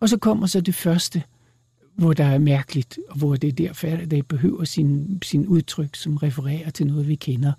[0.00, 1.22] Og så kommer så det første,
[1.94, 5.96] hvor der er mærkeligt, og hvor det er derfor, at det behøver sin, sin udtryk,
[5.96, 7.52] som refererer til noget, vi kender.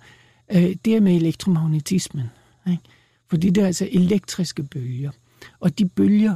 [0.52, 2.26] Øh, det er med elektromagnetismen.
[2.70, 2.82] Ikke?
[3.28, 5.10] Fordi det er altså elektriske bølger.
[5.60, 6.34] Og de bølger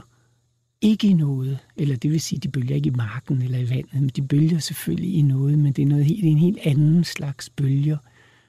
[0.85, 3.95] ikke i noget, eller det vil sige, de bølger ikke i marken eller i vandet,
[3.95, 6.59] men de bølger selvfølgelig i noget, men det er, noget, helt- det er en helt
[6.63, 7.97] anden slags bølger.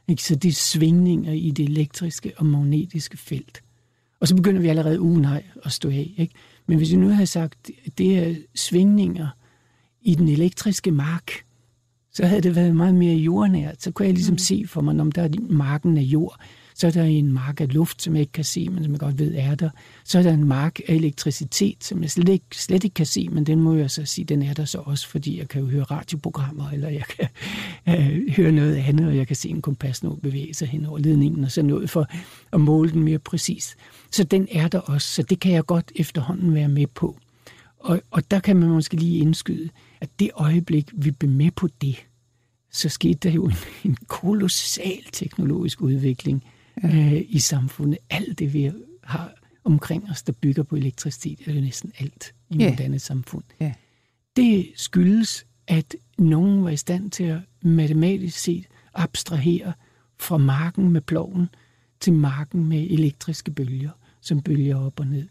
[0.07, 0.23] Ikke?
[0.23, 3.61] Så det er svingninger i det elektriske og magnetiske felt.
[4.19, 6.13] Og så begynder vi allerede ugen nej, at stå af.
[6.17, 6.33] Ikke?
[6.67, 9.27] Men hvis vi nu havde sagt, at det er svingninger
[10.01, 11.31] i den elektriske mark,
[12.16, 13.84] så havde det været meget mere jordnært.
[13.84, 14.38] Så kunne jeg ligesom mm.
[14.38, 16.39] se for mig, om der er marken af jord,
[16.76, 18.99] så er der en mark af luft, som jeg ikke kan se, men som jeg
[18.99, 19.70] godt ved er der.
[20.03, 23.30] Så er der en mark af elektricitet, som jeg slet ikke, slet ikke kan se,
[23.30, 25.68] men den må jeg så sige, den er der så også, fordi jeg kan jo
[25.68, 27.28] høre radioprogrammer, eller jeg kan
[27.99, 31.43] øh, høre noget andet, og jeg kan se en kompasnål bevæge sig hen over ledningen
[31.43, 32.07] og sådan noget, for
[32.53, 33.76] at måle den mere præcis.
[34.11, 37.18] Så den er der også, så det kan jeg godt efterhånden være med på.
[37.86, 39.69] Og, og der kan man måske lige indskyde,
[40.01, 42.05] at det øjeblik, vi blev med på det,
[42.71, 43.55] så skete der jo en,
[43.86, 46.43] en kolossal teknologisk udvikling
[46.83, 46.88] ja.
[46.88, 47.97] øh, i samfundet.
[48.09, 48.71] Alt det, vi
[49.03, 49.33] har
[49.63, 52.69] omkring os, der bygger på elektricitet, er jo næsten alt i Ja.
[52.69, 53.43] moderne samfund.
[53.59, 53.73] Ja.
[54.36, 59.73] Det skyldes, at nogen var i stand til at matematisk set abstrahere
[60.19, 61.49] fra marken med ploven
[61.99, 65.27] til marken med elektriske bølger, som bølger op og ned.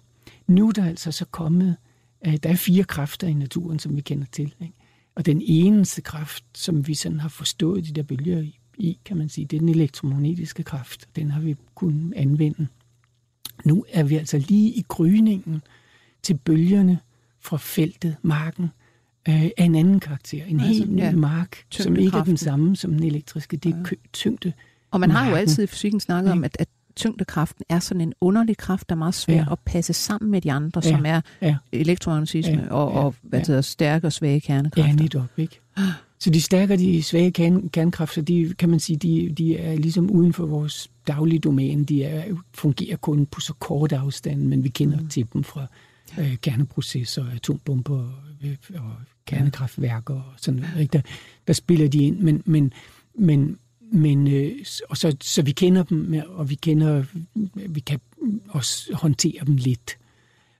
[0.46, 1.76] Nu er der altså så kommet,
[2.24, 4.54] der er fire kræfter i naturen, som vi kender til.
[4.60, 4.74] Ikke?
[5.14, 8.44] Og den eneste kraft, som vi sådan har forstået de der bølger
[8.78, 11.08] i, kan man sige, det er den elektromagnetiske kraft.
[11.16, 12.66] Den har vi kunnet anvende.
[13.64, 15.62] Nu er vi altså lige i gryningen
[16.22, 16.98] til bølgerne
[17.40, 18.64] fra feltet, marken,
[19.28, 20.44] øh, af en anden karakter.
[20.44, 23.56] En Altså, helt ny ja, mark, som ikke er den samme som den elektriske.
[23.56, 24.52] Det er tyngde.
[24.90, 28.12] Og man har jo altid i fysikken snakket om, at, at tyngdekraften er sådan en
[28.20, 29.53] underlig kraft, der er meget svær Ja.
[29.53, 30.90] at passe sammen med de andre, Ja.
[30.90, 31.57] som er Ja.
[31.72, 32.68] elektromagnetisme Ja.
[32.74, 33.45] og, og hvad Ja.
[33.47, 34.90] hedder, stærke og svage kernekræfter.
[34.90, 35.61] Ja, netop, ikke?
[36.18, 40.11] Så de stærkere, de svage kern, kernkræfter, de kan man sige, de, de er ligesom
[40.11, 41.84] uden for vores daglige domæne.
[41.84, 42.24] De er,
[42.55, 45.09] fungerer kun på så kort afstand, men vi kender mm.
[45.09, 45.66] til dem fra
[46.18, 48.09] øh, kerneprocesser, atombomber
[48.45, 48.90] øh, og
[49.26, 50.80] kernekraftværker og sådan noget.
[50.80, 50.92] Ikke?
[50.92, 51.01] Der,
[51.47, 52.72] der spiller de ind, men, men,
[53.18, 53.59] men,
[53.95, 54.53] men øh,
[54.88, 57.05] og så, så vi kender dem, og vi kender,
[57.68, 58.01] vi kan
[58.49, 59.99] også håndtere dem lidt.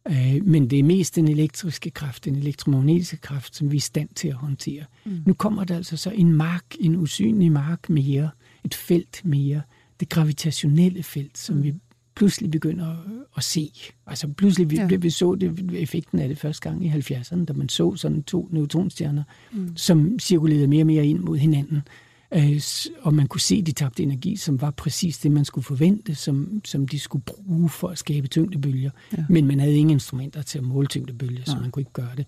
[0.09, 3.81] Øh, men det er mest den elektriske kraft, den elektromagnetiske kraft, som vi er i
[3.81, 4.85] stand til at håndtere.
[5.05, 5.23] Mm.
[5.27, 8.31] Nu kommer der altså så en mark, en usynlig mark mere,
[8.65, 9.63] et felt mere,
[10.01, 11.63] det gravitationelle felt, som mm.
[11.63, 11.75] vi
[12.17, 12.97] pludselig begynder
[13.37, 13.71] at se.
[14.07, 14.87] Altså pludselig, vi, ja.
[14.87, 18.49] vi så det, effekten af det første gang i 70'erne, da man så sådan to
[18.53, 19.23] neutronstjerner,
[19.53, 19.77] mm.
[19.77, 21.83] som cirkulerede mere og mere ind mod hinanden.
[22.35, 22.61] Øh,
[23.01, 26.61] og man kunne se, de tabte energi, som var præcis det, man skulle forvente, som,
[26.65, 28.91] som de skulle bruge for at skabe tyngdebølger.
[29.17, 29.25] Ja.
[29.29, 32.27] Men man havde ingen instrumenter til at måle tyngdebølger, så man kunne ikke gøre det.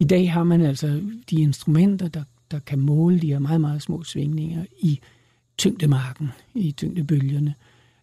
[0.00, 3.82] I dag har man altså de instrumenter, der, der kan måle de her meget, meget
[3.82, 5.00] små svingninger i
[5.58, 7.54] tyngdemarken, i tyngdebølgerne.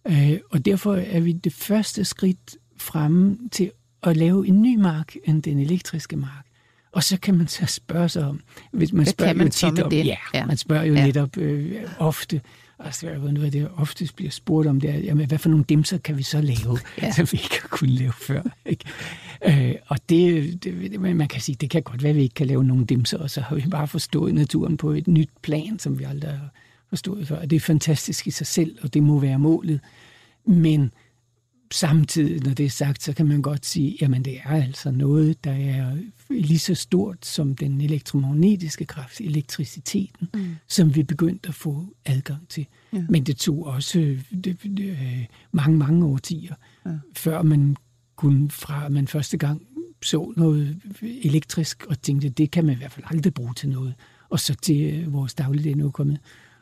[0.07, 3.71] Øh, og derfor er vi det første skridt fremme til
[4.03, 6.45] at lave en ny mark end den elektriske mark.
[6.91, 9.79] Og så kan man så spørge sig om, hvis man Hvad spørger man jo tit
[9.79, 10.05] om, det?
[10.05, 11.05] Ja, ja, man spørger jo ja.
[11.05, 12.41] netop øh, ofte,
[12.79, 15.97] altså noget af det oftest bliver spurgt om, det er, jamen, hvad for nogle dimser
[15.97, 17.11] kan vi så lave, ja.
[17.11, 18.41] som vi ikke har kunnet lave før.
[18.65, 18.85] Ikke?
[19.45, 22.47] Øh, og det, det, man kan sige, det kan godt være, at vi ikke kan
[22.47, 25.99] lave nogle dimser, og så har vi bare forstået naturen på et nyt plan, som
[25.99, 26.49] vi aldrig har
[26.89, 27.45] forstået før.
[27.45, 29.79] Det er fantastisk i sig selv, og det må være målet.
[30.45, 30.91] Men
[31.71, 35.43] samtidig, når det er sagt, så kan man godt sige, jamen det er altså noget,
[35.43, 35.97] der er
[36.29, 40.55] lige så stort som den elektromagnetiske kraft, elektriciteten, mm.
[40.67, 42.65] som vi begyndte at få adgang til.
[42.93, 43.03] Ja.
[43.09, 43.99] Men det tog også
[44.43, 46.55] det, det, øh, mange, mange årtier,
[46.85, 46.91] ja.
[47.15, 47.75] før man
[48.15, 49.61] kunne fra man første gang
[50.03, 53.93] så noget elektrisk og tænkte, det kan man i hvert fald aldrig bruge til noget.
[54.29, 56.19] Og så til øh, vores dagligdag nu kommet.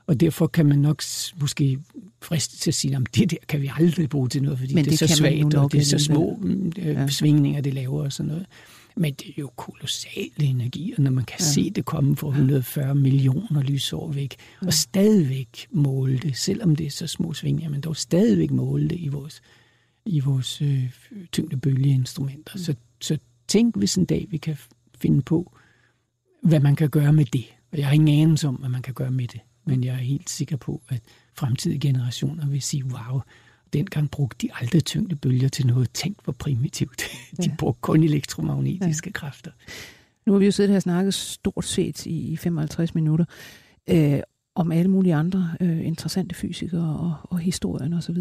[0.07, 1.01] Og derfor kan man nok
[1.39, 1.79] måske
[2.21, 4.85] friste til at sige, at det der kan vi aldrig bruge til noget, fordi Men
[4.85, 6.43] det, det er så svagt, og det er så små
[6.77, 7.07] øh, ja.
[7.07, 8.45] svingninger, det laver og sådan noget.
[8.95, 11.45] Men det er jo kolossale energier, når man kan ja.
[11.45, 14.67] se det komme fra 140 millioner lysår væk, ja.
[14.67, 18.99] og stadigvæk måle det, selvom det er så små svingninger, men dog stadigvæk måle det
[18.99, 19.41] i vores,
[20.05, 20.89] i vores øh,
[21.31, 22.53] tyngdebølgeinstrumenter.
[22.55, 22.63] Ja.
[22.63, 23.17] Så, så
[23.47, 24.57] tænk, hvis en dag vi kan
[25.01, 25.57] finde på,
[26.43, 27.45] hvad man kan gøre med det.
[27.71, 29.39] Og jeg har ingen anelse om, hvad man kan gøre med det
[29.69, 31.01] men jeg er helt sikker på, at
[31.39, 33.21] fremtidige generationer vil sige, wow,
[33.73, 35.91] dengang brugte de aldrig tyngdebølger til noget.
[35.93, 37.03] Tænk hvor primitivt.
[37.37, 37.55] De ja.
[37.57, 39.11] brugte kun elektromagnetiske ja.
[39.11, 39.51] kræfter.
[40.25, 43.25] Nu har vi jo siddet her og snakket stort set i 55 minutter
[43.89, 44.19] øh,
[44.55, 48.17] om alle mulige andre øh, interessante fysikere og, og historien osv.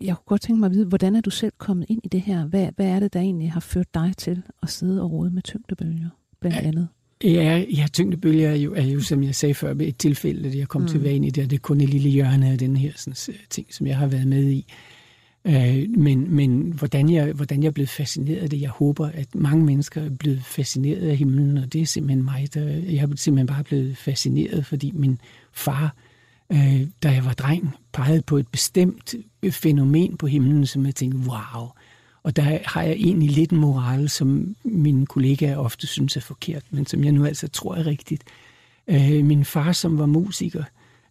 [0.00, 2.20] Jeg kunne godt tænke mig at vide, hvordan er du selv kommet ind i det
[2.20, 2.46] her?
[2.46, 5.42] Hvad, hvad er det, der egentlig har ført dig til at sidde og rode med
[5.42, 6.08] tyngdebølger,
[6.40, 6.88] blandt andet?
[7.24, 10.68] Ja, ja tyngdebølger er jo, er jo, som jeg sagde før, et tilfælde, at jeg
[10.68, 10.88] kom mm.
[10.88, 13.74] til være i det, det er kun et lille hjørne af den her sådan, ting,
[13.74, 14.66] som jeg har været med i.
[15.44, 19.34] Øh, men men hvordan, jeg, hvordan jeg er blevet fascineret af det, jeg håber, at
[19.34, 23.16] mange mennesker er blevet fascineret af himlen, og det er simpelthen mig, der, jeg er
[23.16, 25.18] simpelthen bare blevet fascineret, fordi min
[25.52, 25.96] far,
[26.52, 29.14] øh, da jeg var dreng, pegede på et bestemt
[29.50, 31.68] fænomen på himlen, som jeg tænkte, wow,
[32.22, 36.62] og der har jeg egentlig lidt en moral, som mine kollegaer ofte synes er forkert,
[36.70, 38.24] men som jeg nu altså tror er rigtigt.
[38.88, 40.64] Øh, min far, som var musiker,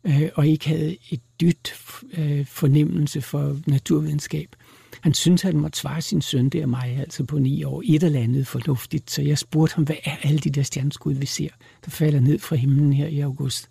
[0.04, 1.74] øh, og ikke havde et dyt
[2.18, 4.56] øh, fornemmelse for naturvidenskab,
[5.02, 8.04] han syntes, at han måtte svare sin søn, der mig, altså på ni år, et
[8.04, 9.12] eller andet fornuftigt.
[9.12, 11.50] Så jeg spurgte ham, hvad er alle de der stjerneskud, vi ser,
[11.86, 13.70] der falder ned fra himlen her i august?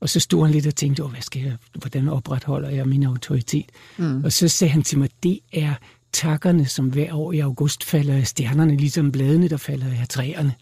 [0.00, 3.66] Og så stod han lidt og tænkte, hvad skal jeg, hvordan opretholder jeg min autoritet?
[3.98, 4.24] Mm.
[4.24, 5.74] Og så sagde han til mig, det er
[6.12, 10.54] takkerne, som hver år i august falder af stjernerne, ligesom bladene, der falder af træerne.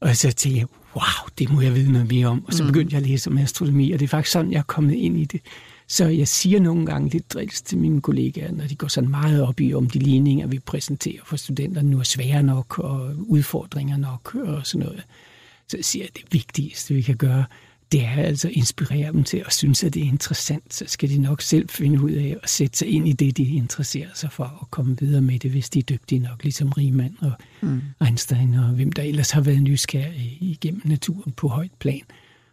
[0.00, 2.44] Og så tænkte jeg, wow, det må jeg vide noget mere om.
[2.46, 2.66] Og så mm.
[2.66, 5.18] begyndte jeg at læse om astronomi, og det er faktisk sådan, jeg er kommet ind
[5.18, 5.40] i det.
[5.88, 9.42] Så jeg siger nogle gange lidt drills til mine kollegaer, når de går sådan meget
[9.42, 13.96] op i, om de ligninger, vi præsenterer for studenterne nu er svære nok, og udfordringer
[13.96, 15.02] nok, og sådan noget.
[15.68, 17.44] Så jeg siger jeg, at det vigtigste, vi kan gøre,
[17.92, 20.74] det er altså at inspirere dem til at synes, at det er interessant.
[20.74, 23.44] Så skal de nok selv finde ud af at sætte sig ind i det, de
[23.44, 27.16] interesserer sig for, og komme videre med det, hvis de er dygtige nok, ligesom Riemann
[27.20, 27.82] og mm.
[28.04, 32.02] Einstein og hvem der ellers har været nysgerrige igennem naturen på højt plan.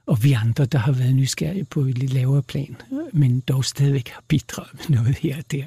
[0.06, 2.76] Og vi andre, der har været nysgerrige på et lidt lavere plan,
[3.14, 5.66] men dog stadigvæk har bidraget med noget her og der.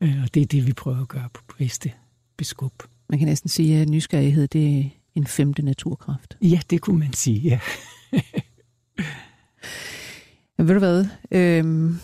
[0.00, 1.92] Øh, og det er det, vi prøver at gøre på bedste
[2.36, 2.82] beskub.
[3.08, 4.84] Man kan næsten sige, at nysgerrighed det er
[5.14, 6.36] en femte naturkraft.
[6.42, 7.60] Ja, det kunne man sige, ja.
[10.58, 11.06] Men ved du hvad?
[11.30, 11.98] Øhm,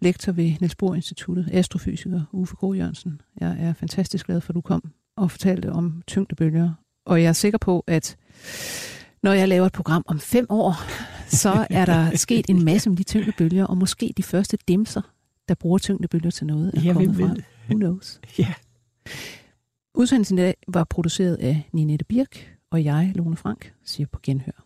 [0.00, 3.20] lektor ved Niels Bohr Instituttet, astrofysiker Uffe Gro Jørgensen.
[3.40, 6.70] Jeg er fantastisk glad for, at du kom og fortalte om tyngdebølger.
[7.06, 8.16] Og jeg er sikker på, at
[9.22, 10.74] når jeg laver et program om fem år,
[11.28, 15.02] så er der sket en masse med de tyngdebølger, og måske de første dimser,
[15.48, 17.34] der bruger tyngdebølger til noget, er ja, kommet fra.
[17.68, 18.20] Who knows?
[18.38, 18.54] Ja.
[19.94, 24.65] Udsendelsen i dag var produceret af Ninette Birk, og jeg, Lone Frank, siger på genhør.